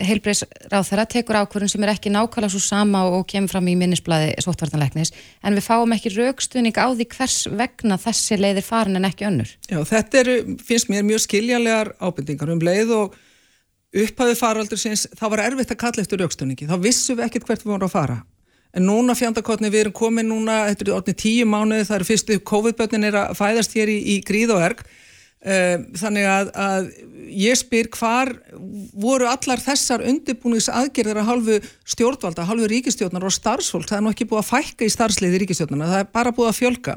[0.00, 3.76] heilbreyðsráð þeirra tekur ákvörðun sem er ekki nákvæmlega svo sama og, og kemur fram í
[3.80, 5.12] minnisblæði svottvartanleiknis,
[5.44, 9.52] en við fáum ekki raukstöðning á því hvers vegna þessi leiðir farin en ekki önnur.
[9.68, 10.34] Já, þetta er,
[10.64, 13.16] finnst mér mjög skiljanlegar ábyrndingar um leið og
[14.04, 17.64] upphafið faraldur sinns, það var erfitt að kalla eftir aukstunningi, þá vissum við ekkert hvert
[17.64, 18.18] við vorum að fara.
[18.76, 22.38] En núna fjandakotni við erum komið núna, þetta er orðin tíu mánuði það eru fyrstu
[22.50, 24.82] COVID-bötnin er að fæðast hér í, í gríð og erg.
[25.38, 26.86] Uh, þannig að, að
[27.30, 28.32] ég spyr hvar
[28.98, 34.12] voru allar þessar undirbúnings aðgerðir að halvu stjórnvalda, halvu ríkistjórnar og starfsfólk, það er nú
[34.12, 36.96] ekki búið að fækka í starfsliði ríkistjórnarna, það er bara búið að fjölka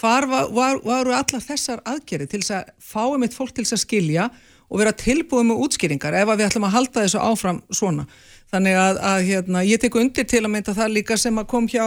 [0.00, 3.78] hvar var, var, varu allar þessar aðgerðir til þess að fáum eitt fólk til þess
[3.78, 4.26] að skilja
[4.66, 8.06] og vera tilbúið með útskýringar ef við ætlum að halda þessu áfram svona.
[8.52, 11.68] Þannig að, að hérna, ég tek undir til að mynda það líka sem að kom
[11.70, 11.86] hjá,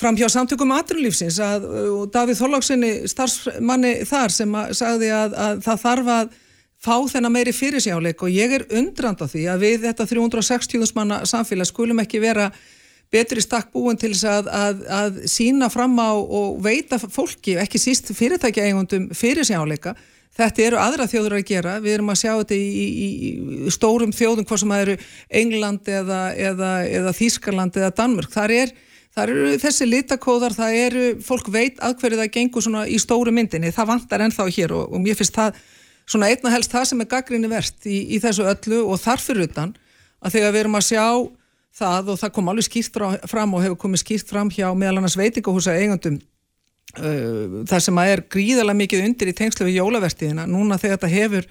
[0.00, 1.66] fram hjá samtökum aðrunlífsins að
[2.12, 6.38] Davíð Þorláksinni, starfsmanni þar sem að, sagði að, að það þarf að
[6.80, 11.18] fá þennan meiri fyrirsjáleik og ég er undrand á því að við þetta 360.000 manna
[11.28, 12.48] samfélag skulum ekki vera
[13.12, 17.80] betri stakk búin til þess að, að, að sína fram á og veita fólki, ekki
[17.82, 19.92] síst fyrirtækja eigundum fyrirsjáleika
[20.40, 23.08] Þetta eru aðra þjóður að gera, við erum að sjá þetta í, í,
[23.68, 24.94] í stórum þjóðum hvað sem það eru
[25.42, 26.70] England eða, eða,
[27.00, 28.32] eða Þískarland eða Danmörk.
[28.32, 28.72] Þar, er,
[29.16, 33.34] þar eru þessi litakóðar, það eru, fólk veit að hverju það gengur svona í stóru
[33.36, 35.60] myndinni, það vantar ennþá hér og, og mér finnst það
[36.10, 39.76] svona einna helst það sem er gaggrinni verðt í, í þessu öllu og þarfur utan
[40.20, 41.04] að þegar við erum að sjá
[41.80, 42.98] það og það kom alveg skýrt
[43.30, 46.18] fram og hefur komið skýrt fram hjá meðal annars veitingahúsa eigandum
[46.96, 51.50] það sem að er gríðarlega mikið undir í tengslu við jólavertíðina núna þegar þetta hefur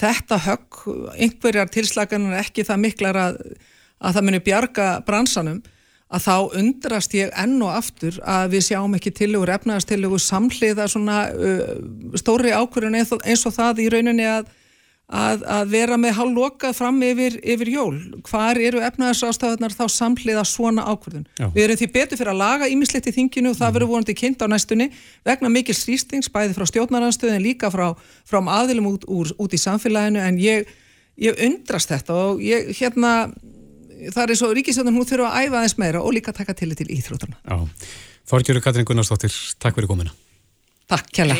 [0.00, 0.80] þetta högg,
[1.18, 3.38] einhverjar tilslaganir ekki það miklar að,
[4.00, 5.60] að það muni bjarga bransanum
[6.10, 11.20] að þá undrast ég enn og aftur að við sjáum ekki tilugur efnaðastilugur samhliða svona
[11.30, 11.76] uh,
[12.18, 14.50] stóri ákvörðun eins og það í rauninni að
[15.10, 17.94] að, að vera með hálflokað fram yfir, yfir jól.
[18.26, 21.26] Hvar eru efnaðarsástafarnar þá samhliða svona ákvörðun?
[21.38, 21.48] Já.
[21.54, 24.44] Við erum því betur fyrir að laga ímislegt í þinginu og það verður vonandi kynnt
[24.44, 24.90] á næstunni
[25.26, 27.90] vegna mikil srýstings bæði frá stjórnaranstöðin líka frá,
[28.28, 30.70] frá aðilum út, úr, út í samfélaginu en ég,
[31.18, 33.32] ég undrast þetta og ég hérna
[34.14, 36.88] það er og Ríkisjóðan hún þurfa að æfa aðeins meira og líka taka til til
[36.88, 37.36] íþrótana.
[38.30, 40.14] Þorgjörður Katrin Gunnarsdóttir, takk fyrir komina.
[40.90, 41.34] Takk kjalla.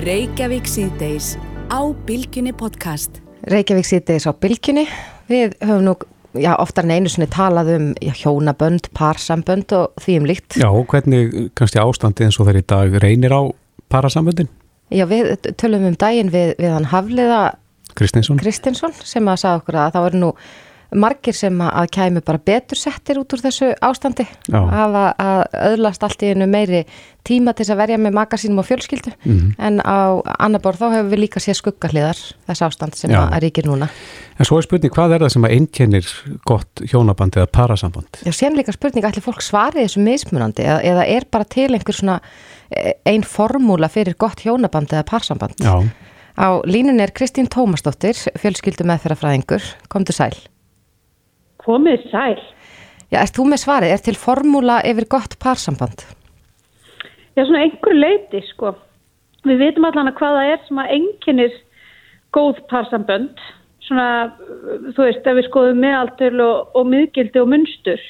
[0.00, 1.34] Reykjavík síðdeis
[1.68, 3.18] á bylginni podcast.
[3.44, 4.86] Reykjavík síðdeis á bylginni.
[5.28, 5.92] Við höfum nú
[6.40, 10.56] já, oftar en einu sinni talað um já, hjónabönd, parsambönd og því um líkt.
[10.56, 13.42] Já, hvernig kannski ástandi eins og þeir í dag reynir á
[13.92, 14.48] parasamböndin?
[14.88, 17.42] Já, við tölum um daginn við, við hann Hafliða
[17.92, 18.40] Kristinsson.
[18.40, 20.32] Kristinsson sem að sagða okkur að það voru nú
[20.98, 24.58] margir sem að kæmi bara betur settir út úr þessu ástandi Já.
[24.60, 25.40] að að
[25.72, 26.82] öðlast allt í einu meiri
[27.26, 29.54] tíma til að verja með magasínum og fjölskyldu mm -hmm.
[29.58, 33.28] en á annar borð þá hefur við líka séð skuggahliðar þess ástand sem Já.
[33.28, 33.88] að ríkir núna
[34.38, 36.06] En svo er spurning, hvað er það sem að einkennir
[36.44, 38.08] gott hjónaband eða parasamband?
[38.24, 41.94] Já, sen líka spurning, ætli fólk svari þessu mismunandi eða, eða er bara til einhver
[41.94, 42.20] svona
[42.70, 45.90] e, einn formúla fyrir gott hjónaband eða parsamband Já
[46.36, 49.64] Á línun er Kristín Tómasdóttir, fjölskyldu meðferðafræðingur.
[49.92, 50.32] Komdu sæl.
[51.66, 52.40] Komið sæl.
[53.12, 53.92] Já, erst þú með svarið?
[53.94, 56.06] Er til formúla yfir gott pársamband?
[57.36, 58.72] Já, svona einhver leiti, sko.
[59.46, 61.54] Við veitum allan að hvaða er sem að enginnir
[62.34, 63.40] góð pársambönd.
[63.82, 64.08] Svona,
[64.94, 68.04] þú veist, ef við skoðum meðaltöl og, og miðgildi og munstur.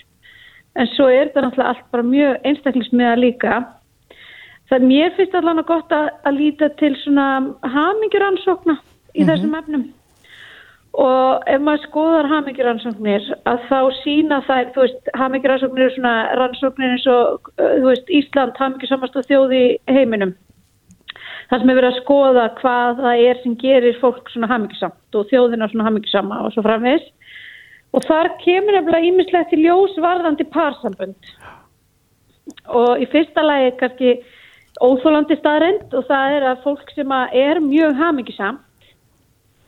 [0.79, 3.63] En svo er þetta náttúrulega allt bara mjög einstaklingsmiða líka.
[4.71, 7.27] Það mér finnst allan að gott að, að líta til svona
[7.75, 9.29] hamingjuransókna í mm -hmm.
[9.29, 9.85] þessum efnum
[10.93, 16.97] og ef maður skoðar hamingjuransóknir að þá sína þær, þú veist, hamingjuransóknir er svona rannsóknir
[16.97, 20.35] eins og, þú veist, Ísland hamingjusamast og þjóði heiminum.
[21.49, 25.33] Það sem er verið að skoða hvað það er sem gerir fólk svona hamingjusamt og
[25.33, 27.09] þjóðina svona hamingjusama og svo framvegs
[27.93, 31.33] og þar kemur nefnilega ímislegt til ljósvarðandi pársambund
[32.73, 34.15] og í fyrsta lagi kannski
[34.83, 38.89] óþólandi staðrend og það er að fólk sem er mjög hamingisamt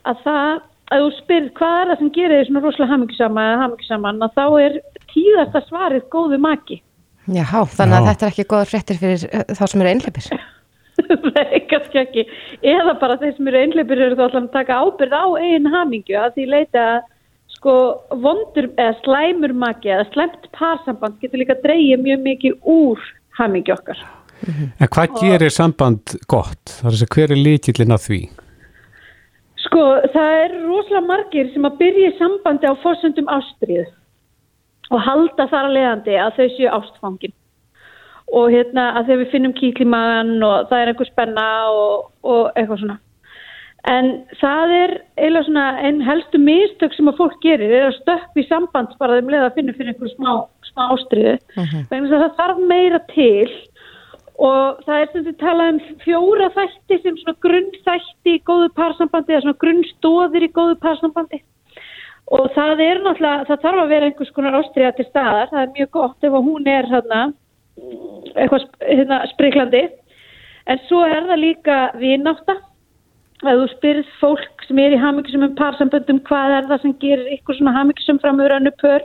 [0.08, 0.62] að það,
[0.92, 4.34] að þú spyrir hvað er það sem gerir því svona rosalega hamingisama eða hamingisaman að
[4.38, 4.76] þá er
[5.14, 6.80] tíðasta svarið góðu maki.
[7.24, 8.08] Jáhá, þannig að Já.
[8.10, 10.28] þetta er ekki góða fréttir fyrir eh, þá sem eru einleipir.
[11.34, 12.24] Nei, kannski ekki.
[12.74, 16.18] Eða bara þeir sem eru einleipir eru þá alltaf að taka ábyrð á einn hamingju
[16.20, 16.84] að því leita
[17.54, 17.76] sko
[18.20, 23.08] vondur eða slæmur maki eða slæmt parsamband getur líka að dreyja mjög mikið úr
[23.38, 24.04] hamingju okkar.
[24.44, 26.76] En hvað og, gerir samband gott?
[26.76, 28.20] Það er þess að hver er líkillin að því?
[29.64, 33.86] Sko, það er rosalega margir sem að byrja sambandi á fórsöndum ástrið
[34.92, 37.34] og halda þar að leiðandi að þau séu ástfangin
[38.34, 42.80] og hérna að þegar við finnum kíklimagan og það er einhver spenna og, og eitthvað
[42.82, 42.98] svona.
[43.84, 44.06] En
[44.40, 48.48] það er eiginlega svona einn helstu mistök sem að fólk gerir er að stökk við
[48.48, 50.30] samband bara þeim leið að finna fyrir einhverju smá,
[50.70, 51.34] smá ástriðu.
[51.52, 51.82] Uh -huh.
[51.92, 53.50] Það þarf meira til
[54.42, 59.34] og það er sem þið talað um fjóra þætti sem svona grunnþætti í góðu pársambandi
[59.34, 61.40] eða svona grunnstóðir í góðu pársambandi
[62.34, 65.72] og það er náttúrulega, það þarf að vera einhvers konar ástriða til staðar, það er
[65.74, 67.24] mjög gott ef hún er hérna
[68.34, 69.82] eitthvað hérna, spriklandi.
[70.70, 72.56] En svo er það líka vináta
[73.44, 77.32] að þú spyrð fólk sem er í hafmyggisum um pársambandum hvað er það sem gerir
[77.36, 79.04] ykkur svona hafmyggisum framöður önnu pör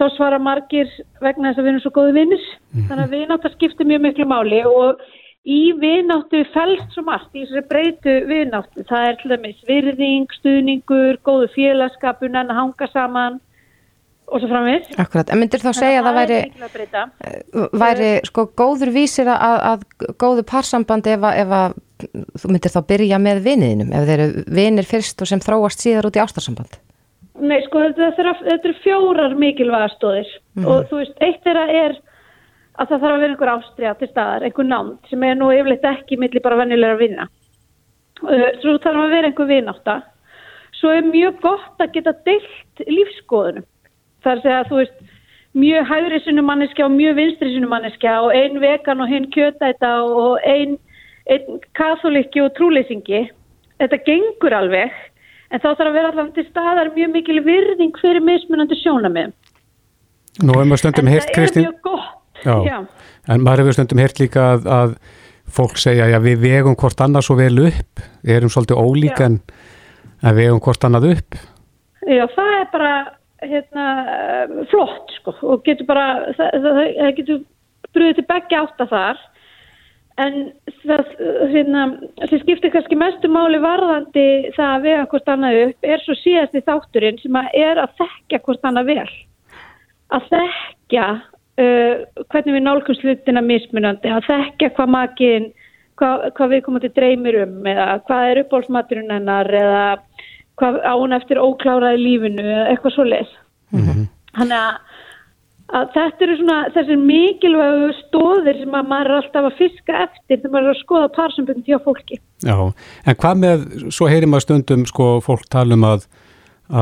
[0.00, 0.90] þá svara margir
[1.20, 2.46] vegna þess að við erum svo góði vinnir.
[2.72, 2.86] Mm.
[2.88, 5.04] Þannig að vinnáttar skiptir mjög miklu máli og
[5.44, 8.84] í vinnáttu fælst svo margt, í þessari breytu vinnáttu.
[8.88, 13.38] Það er til dæmis virðing, stuðningur, góðu félagskapunan, að hanga saman
[14.30, 14.90] og svo framvið.
[15.02, 16.40] Akkurat, en myndir þá segja að það væri,
[17.26, 21.78] eh, væri sko góður vísir að, að góðu parsambandi ef að, ef að
[22.42, 26.08] þú myndir þá byrja með vinniðinum, ef þeir eru vinnir fyrst og sem þróast síðar
[26.08, 26.78] út í ástarsamband.
[27.40, 30.64] Nei, sko, þetta eru er fjórar mikilvægastóðir mm.
[30.68, 31.98] og þú veist, eitt er að er
[32.80, 35.86] að það þarf að vera einhver ástriða til staðar, einhver námt sem er nú yfirleitt
[35.90, 37.26] ekki millir bara vennilega að vinna.
[38.20, 39.96] Uh, svo þarf að vera einhver vináta.
[40.80, 43.66] Svo er mjög gott að geta deilt lífskoðunum.
[44.24, 45.02] Það er að segja að þú veist,
[45.60, 49.92] mjög hægri sinu manneskja og mjög vinstri sinu manneskja og ein vegan og hinn kjötæta
[50.06, 50.76] og ein,
[51.28, 53.26] ein katholikki og trúleysingi.
[53.80, 54.92] Þetta gengur alveg
[55.50, 59.32] en þá þarf að vera allavega til staðar mjög mikil virðing fyrir mismunandi sjónamið.
[60.40, 61.66] Nú hefur maður stundum hirt, Kristinn.
[61.66, 62.56] En það er mjög gott, já.
[62.70, 63.08] já.
[63.30, 64.94] En maður hefur stundum hirt líka að, að
[65.50, 69.40] fólk segja að við vegum hvort annað svo vel upp, við erum svolítið ólík en
[70.20, 71.40] að við vegum hvort annað upp.
[72.06, 72.92] Já, það er bara
[73.40, 73.86] hérna,
[74.70, 77.42] flott sko og getur bara, það, það, það getur
[77.90, 79.22] brúðið til begge átta þar
[80.20, 80.36] en
[80.82, 81.10] það
[81.52, 81.86] hérna,
[82.28, 86.56] sem skiptir kannski mestu máli varðandi það að vega hvort annað upp er svo síðast
[86.58, 89.08] í þátturinn sem að er að þekkja hvort annað vel
[90.10, 91.94] að þekkja uh,
[92.32, 95.50] hvernig við nálgum slutina mismunandi, að þekkja hvað makinn
[96.00, 99.84] hvað, hvað við komum til dreymir um eða hvað er uppbólsmaturinn hennar eða
[100.60, 103.30] hvað án eftir ókláraði lífinu eða eitthvað svo leið
[103.72, 104.08] mm -hmm.
[104.38, 104.74] þannig að
[105.76, 110.40] að þetta eru svona þessir mikilvægu stóðir sem að maður er alltaf að fiska eftir
[110.40, 112.18] þegar maður er að skoða parsambundin hjá fólki.
[112.46, 112.56] Já,
[113.06, 116.08] en hvað með, svo heyrim að stundum sko fólk tala um að,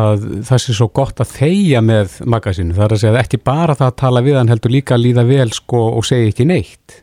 [0.02, 3.76] að það sé svo gott að þeia með magasinu, það er að segja ekki bara
[3.78, 7.00] það að tala við hann heldur líka að líða vel sko og segja ekki neitt.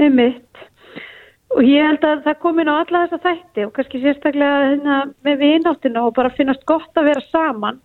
[0.00, 0.40] Um mitt.
[1.54, 5.42] Og ég held að það komin á alla þessa þætti og kannski sérstaklega hérna, með
[5.44, 7.78] vináttinu og bara finnast gott að vera saman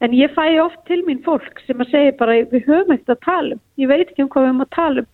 [0.00, 3.24] En ég fæ oft til mín fólk sem að segja bara við höfum ekkert að
[3.26, 5.10] tala um, ég veit ekki um hvað við höfum að tala um.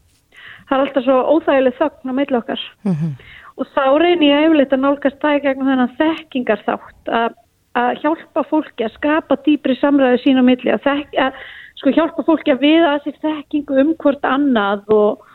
[0.66, 2.62] Það er alltaf svo óþægileg þögn á meðl okkar.
[2.87, 3.12] Mm -hmm.
[3.57, 7.37] Og þá reynir ég eflitt að nálgast það í gegnum þennan þekkingar þátt að,
[7.82, 11.32] að hjálpa fólki að skapa dýbri samræði sín á milli, að, þek, að
[11.80, 15.25] sko, hjálpa fólki að viða sér þekkingu um hvort annað og,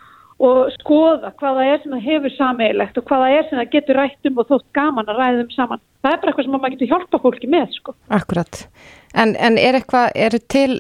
[0.42, 4.30] og skoða hvaða er sem það hefur sameigilegt og hvaða er sem það getur rætt
[4.30, 5.84] um og þótt gaman að ræða um saman.
[6.02, 7.76] Það er bara eitthvað sem maður getur hjálpa fólki með.
[7.78, 7.96] Sko.
[8.18, 8.62] Akkurat.
[9.14, 10.80] En, en er eitthvað, eru til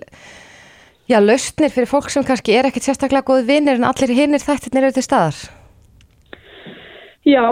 [1.12, 4.89] já, lausnir fyrir fólk sem kannski er ekkert sérstaklega góð vinnir en allir hinnir þættirnir
[4.89, 5.41] eru til staðar?
[7.28, 7.45] Já,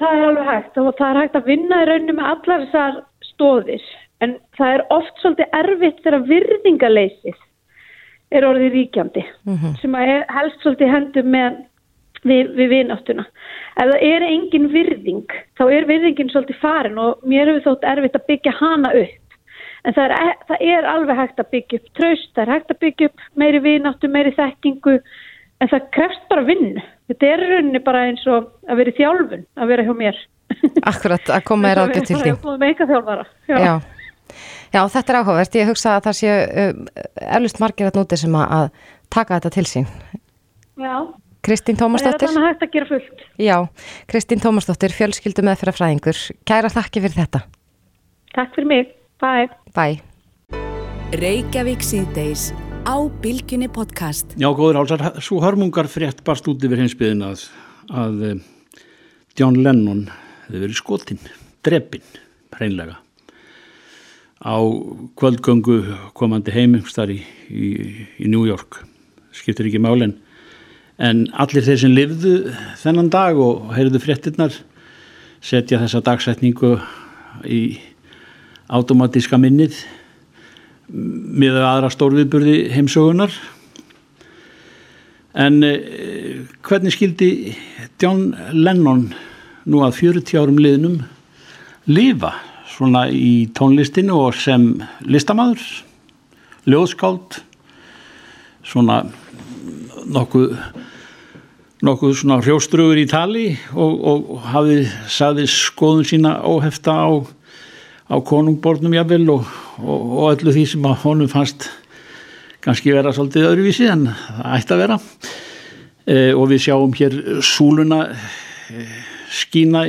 [0.00, 3.00] það er alveg hægt og það er hægt að vinna í rauninu með allar þessar
[3.30, 3.90] stóðir
[4.24, 7.42] en það er oft svolítið erfitt þegar virðingaleysið
[8.30, 9.76] er orðið ríkjandi mm -hmm.
[9.80, 11.60] sem er helst svolítið hendum með
[12.24, 13.26] við, við vináttuna.
[13.76, 18.16] Ef það er engin virðing, þá er virðingin svolítið farin og mér hefur þótt erfitt
[18.16, 19.22] að byggja hana upp
[19.86, 22.70] en það er, e, það er alveg hægt að byggja upp tröst, það er hægt
[22.70, 24.94] að byggja upp meiri vináttu, meiri þekkingu
[25.60, 29.44] en það krefst bara vinn þetta er rauninni bara eins og að vera í þjálfun
[29.56, 30.24] að vera hjá mér
[30.86, 32.32] Akkurat, að koma þér ágætt til því
[33.50, 33.56] Já.
[33.62, 33.74] Já.
[34.74, 36.32] Já, þetta er áhugavert, ég hugsa að það sé
[36.64, 36.82] um,
[37.38, 38.66] eflust margir að núti sem að
[39.12, 39.88] taka þetta til sín.
[40.80, 40.96] Já.
[41.46, 43.20] Kristín Tómasdóttir Það er hægt að gera fullt.
[43.38, 43.56] Já,
[44.10, 47.44] Kristín Tómasdóttir, fjölskyldu með fyrir fræðingur Kæra þakki fyrir þetta.
[48.34, 48.90] Takk fyrir mig.
[49.22, 49.46] Bye.
[49.76, 50.02] Bye.
[51.16, 52.50] Reykjavík síðdeis
[52.82, 54.34] á Bilginni podcast.
[54.34, 57.46] Já, góður álsar, svo hörmungar frétt barst út yfir hinsbyðin að,
[57.94, 58.82] að eh,
[59.38, 60.08] John Lennon
[60.48, 61.22] hefði verið skotinn,
[61.66, 62.06] dreppinn,
[62.58, 62.98] hreinlega.
[64.44, 64.56] Á
[65.16, 65.80] kvöldgöngu
[66.16, 67.70] komandi heimumstar í, í,
[68.20, 68.82] í New York,
[69.32, 70.18] skiptir ekki málinn.
[71.00, 72.34] En allir þeir sem lifðu
[72.80, 74.54] þennan dag og heyrðu fréttinnar
[75.44, 76.76] setja þessa dagsetningu
[77.44, 77.62] í
[78.72, 79.76] automatíska minnið
[80.90, 83.32] með aðra stórviðburði heimsögunar
[85.36, 87.30] en eh, hvernig skildi
[88.00, 89.08] John Lennon
[89.66, 91.00] nú að 40 árum liðnum
[91.90, 92.32] lifa
[92.76, 94.68] svona í tónlistinu og sem
[95.08, 95.64] listamæður
[96.68, 97.40] ljóðskáld
[98.66, 99.04] svona
[100.12, 100.52] nokkuð
[101.86, 107.10] nokkuð svona hrjóstrugur í tali og, og hafið saðið skoðun sína óhefta á
[108.06, 109.48] á konungbornum jáfnvel og,
[109.82, 111.68] og, og öllu því sem að honum fannst
[112.62, 114.98] kannski vera svolítið öðruvísi en það ætti að vera.
[116.06, 118.00] E, og við sjáum hér súluna
[118.70, 118.86] e,
[119.34, 119.84] skína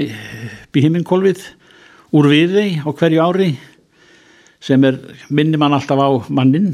[0.73, 1.43] bí himminkólfið
[2.15, 3.49] úr viðvei á hverju ári
[4.63, 4.99] sem er
[5.29, 6.73] minni mann alltaf á mannin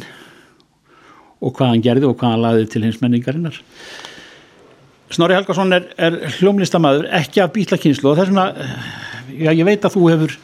[1.43, 3.59] og hvað hann gerði og hvað hann laði til hins menningarinnar
[5.13, 8.45] Snorri Helgarsson er, er hljómlistamæður ekki af býtlakynslu og þess vegna,
[9.29, 10.37] já ég veit að þú hefur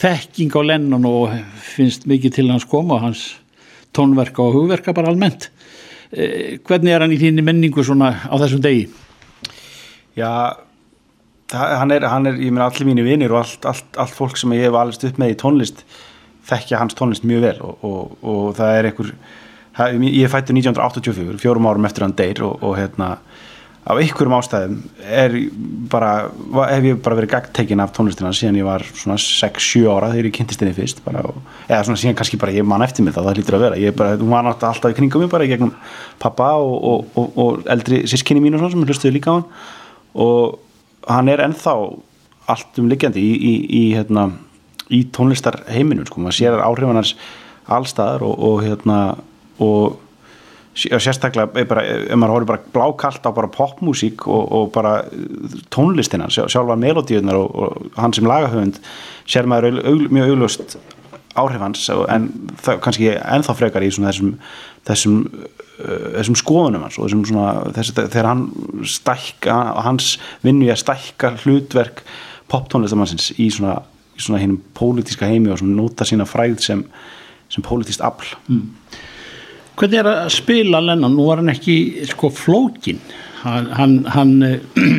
[0.00, 1.34] þekking á Lennon og
[1.74, 3.24] finnst mikið til hans koma og hans
[3.96, 5.50] tónverka og hugverka bara almennt
[6.12, 8.86] eh, hvernig er hann í þínni menningu svona á þessum degi?
[10.16, 10.30] Já
[11.52, 14.52] hann er, hann er ég meina allir mínu vinir og allt, allt, allt fólk sem
[14.56, 15.84] ég hef alveg upp með í tónlist
[16.50, 19.14] þekkja hans tónlist mjög vel og, og, og það er einhver
[19.80, 23.14] ég fætti 1984, fjórum árum eftir hann deyr og, og hérna
[23.90, 24.74] af einhverjum ástæðum
[25.08, 25.34] er
[25.90, 26.10] bara,
[26.68, 30.34] hef ég bara verið gagdtekin af tónlistina síðan ég var svona 6-7 ára þegar ég
[30.36, 31.22] kynntist henni fyrst bara,
[31.64, 33.96] eða svona síðan kannski bara ég man eftir mig það það lítur að vera, ég
[33.96, 35.72] bara, hún var náttúrulega alltaf í kringum mig bara gegnum
[36.20, 39.48] pappa og, og, og, og eldri sískinni mín og svona sem hlustuði líka á hann
[40.26, 40.58] og
[41.08, 41.74] hann er ennþá
[42.50, 44.28] allt um liggjandi í, í, í, hérna,
[44.90, 47.14] í tónlistar heiminum sko, maður sér áhrifan hans
[47.70, 49.00] allstaðar og hérna
[49.60, 49.98] og
[50.74, 55.00] sérstaklega bara, ef maður horfður bara blákallt á bara popmusík og, og bara
[55.74, 58.80] tónlistina, sjálfa melodíunar og, og hann sem lagahöfund
[59.28, 60.78] sér maður augl, mjög auglust
[61.38, 62.30] áhrifans en
[62.62, 64.36] það kannski ennþá frekar í þessum
[64.88, 65.18] þessum,
[66.16, 68.44] þessum skoðunum hans og þessum svona þessi, þegar hann
[68.96, 70.14] stækka, hans
[70.44, 72.02] vinnu í að stækka hlutverk
[72.50, 73.78] poptónlistamannsins í svona,
[74.16, 76.84] í svona hinnum pólitíska heimi og svona nota sína fræð sem,
[77.52, 78.66] sem pólitíst afl mm.
[79.80, 81.14] Hvernig er að spila Lennon?
[81.16, 82.98] Nú var hann ekki sko flókin
[83.44, 84.34] hann, hann, hann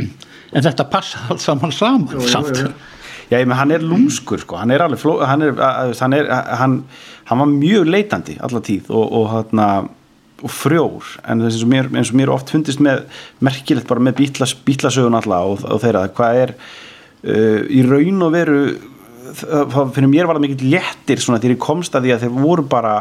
[0.55, 2.73] en þetta passa allt saman saman jú, samt jú, jú.
[3.31, 6.27] Já, ég með hann er lúmskur sko, hann er alveg fló, hann er, hann er,
[6.59, 6.73] hann,
[7.29, 9.61] hann var mjög leitandi alla tíð og, og hann
[10.41, 13.03] og frjór, en þess að mér, eins og mér oft fundist með
[13.43, 18.33] merkilegt bara með bítlas, bítlasögun alla og, og þeirra, hvað er uh, í raun og
[18.35, 18.63] veru
[19.31, 22.33] það fyrir mér var það mikið léttir svona þegar ég komst að því að þeir
[22.35, 22.93] voru bara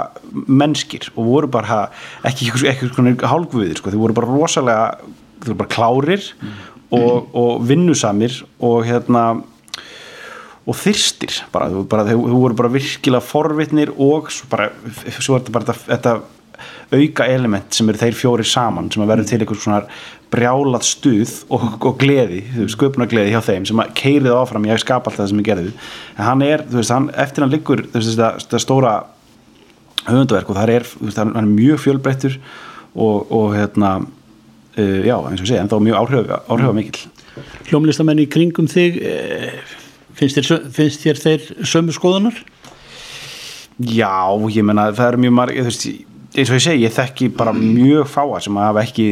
[0.60, 1.78] mennskir og voru bara
[2.28, 4.84] ekki eitthvað hálfguðir sko, þeir voru bara rosalega,
[5.40, 6.58] þeir voru bara klárir mm.
[6.98, 8.36] og, og vinnusamir
[8.66, 9.24] og hérna
[10.68, 14.68] og þyrstir bara, bara þau voru bara virkilega forvitnir og svo, bara,
[15.18, 16.14] svo er þetta bara þetta
[16.90, 19.82] auka element sem eru þeir fjóri saman sem að verður til einhvers svona
[20.30, 25.24] brjálað stuð og, og gleði sköpunagleði hjá þeim sem að keirið áfram ég skapa alltaf
[25.24, 25.72] það sem ég gerði
[26.16, 28.94] en hann er, þú veist, hann, eftir hann liggur þetta stóra
[30.06, 32.38] höfundaverk og það er, þú veist, hann er mjög fjölbreyttur
[32.94, 37.08] og, og hérna uh, já, eins og sé, en þá mjög áhrif, áhrifa mikil
[37.70, 39.60] Hljómlistamenn í kringum þig eh,
[40.18, 42.36] finnst þér, finnst þér þeir sömu skoðunar?
[43.80, 45.86] Já, ég menna það er mjög marg, þú veist
[46.34, 49.08] eins og ég segi, ég þekki bara mjög fáa sem hafa ekki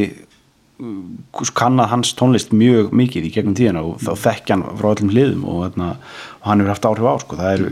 [0.79, 5.11] uh, kannad hans tónlist mjög mikið í gegnum tíðina og þá þekki hann frá öllum
[5.13, 5.89] hliðum og, þarna,
[6.39, 7.39] og hann hefur haft áhrif á sko.
[7.39, 7.65] það er,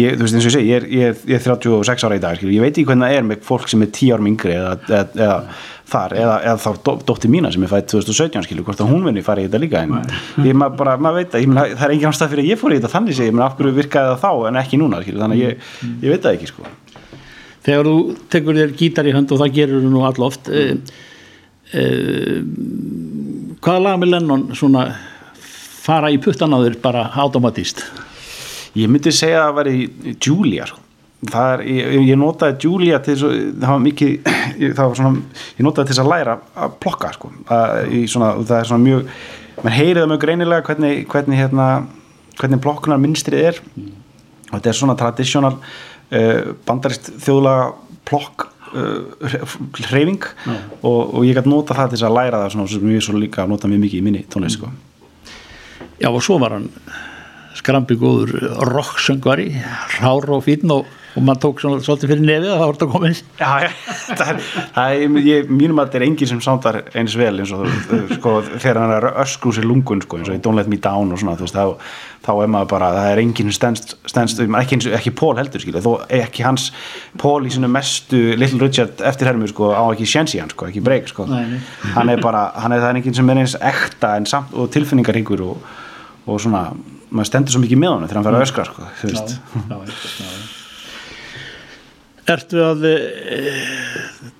[0.00, 2.24] ég, þú veist eins og ég segi ég er, ég ég er 36 ára í
[2.26, 2.52] dag, skil.
[2.52, 5.06] ég veit ekki hvernig það er með fólk sem er 10 árum yngri eða, eða,
[5.24, 5.40] eða
[5.94, 9.24] þar, eða, eða þá dótti mína sem er fætt 2017, skilur, hvort að hún vinni
[9.24, 9.98] fari í þetta líka en
[10.44, 12.72] ég maður bara, maður veit að mena, það er engin ástæð fyrir að ég fór
[12.74, 15.42] í þetta þannig sé, ég af hverju virkaði það þá en ekki núna, skilur, þannig
[15.42, 15.68] að ég,
[16.06, 16.72] ég veit það ekki, sko
[17.64, 17.96] þegar þú
[18.32, 20.80] tekur þér gítar í hönd og það gerur þú nú alloft mm.
[21.72, 22.38] eh, eh,
[23.64, 24.88] hvaða lag með Lennon svona
[25.84, 27.84] fara í puttan á þér bara automatíst
[28.78, 30.80] ég myndi segja að það væri Julia sko.
[31.24, 34.26] Er, ég, ég notaði Julia til að það var mikið
[34.76, 36.36] það var svona, ég notaði til þess að læra
[36.66, 37.30] að plokka sko.
[37.48, 39.08] að, svona, það er svona mjög
[39.62, 41.68] mann heyrið það mjög greinilega hvernig hvernig, hérna,
[42.40, 43.90] hvernig plokknar minnstrið er mm.
[44.50, 45.54] og þetta er svona tradísjónal
[46.66, 47.70] bandarist þjóðlaga
[48.04, 49.38] plokk uh,
[49.88, 50.26] hreyfing
[50.82, 53.16] og, og ég gæti nota það til þess að læra það svona, sem ég svo
[53.18, 54.70] líka nota mjög mikið í minni tónlist sko.
[56.02, 56.68] Já og svo var hann
[57.54, 58.34] skrambi góður
[58.68, 59.52] rocksöngvari
[60.00, 62.92] rár og fín og og maður tók svona svolítið fyrir nefið að það voru að
[62.94, 63.50] koma inn Já,
[64.18, 64.40] það er,
[64.74, 67.68] það er ég, mínum að þetta er enginn sem sándar eins vel eins og
[68.16, 71.14] sko, þegar hann er öskrús í lungun, sko, eins og í Don't Let Me Down
[71.14, 74.80] og svona, þú veist, þá, þá er maður bara það er enginn stendst, stendst ekki,
[74.98, 76.66] ekki Pól heldur, skilja, þó ekki hans
[77.20, 81.06] Pól í sinu mestu Little Richard eftirhermu, sko, á ekki sjensi hann, sko, ekki breyk,
[81.12, 81.60] sko, Nei.
[81.94, 85.46] hann er bara hann er það enginn sem er eins ekta en samt og tilfinningaringur
[85.46, 85.70] og,
[86.26, 86.66] og svona
[87.14, 89.38] maður stendur svo mikið með hann þegar hann fer að öskra, sko, þú veist.
[89.54, 90.53] Já, já, já,
[92.24, 92.96] Ertu að e,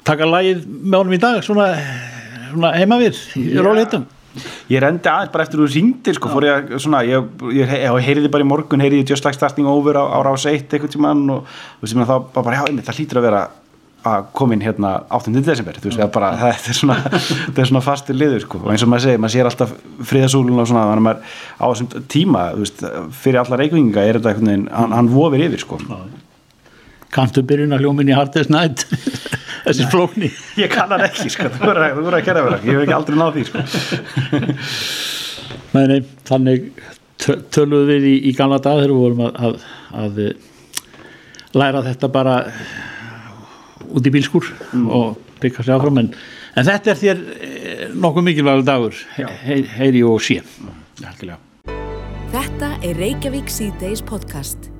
[0.08, 1.70] taka lægið með honum í dag svona,
[2.50, 4.06] svona heima við í róleitum?
[4.72, 8.30] Ég rendi aðeins bara eftir þú ringdir sko, fór ég svona, ég, ég, ég heyriði
[8.32, 11.44] bara í morgun, heyriði Just Like Starting Over á, á rás 1 eitthvað tíma og
[11.44, 13.44] þú veist, þá bara, já, það hlýtur að vera
[14.04, 15.36] að koma inn hérna 8.
[15.44, 16.98] desember, þú veist, það er bara, þetta er svona,
[17.46, 19.78] þetta er svona fastir liður, sko, og eins og maður segir, maður sér alltaf
[20.10, 22.84] fríðasúlun og svona, þannig að maður á þessum tíma, þú veist,
[23.22, 25.80] fyrir alla reikvinga er þetta eitthvað, hann, hann vofir yfir, sko.
[27.14, 28.84] Já kanntu byrjun að hljóminni Hardest Night.
[29.64, 30.30] Þessi flókni.
[30.60, 33.36] Ég kann hann ekki sko, þú verður að kæra verða ég hef ekki aldrei náð
[33.36, 33.62] því sko.
[35.76, 36.66] nei, nei, þannig
[37.54, 39.64] töluðu við í, í gamla dag þegar við vorum að, að,
[40.02, 40.20] að
[41.62, 42.36] læra þetta bara
[43.94, 44.84] út í bílskur mm.
[44.98, 46.02] og byggja sér áfram.
[46.02, 46.12] En,
[46.58, 49.00] en þetta er þér eh, nokkuð mikilvægur dagur.
[49.16, 50.42] He, heyri og sé.
[52.34, 54.73] Þetta er Reykjavík C-Days podcast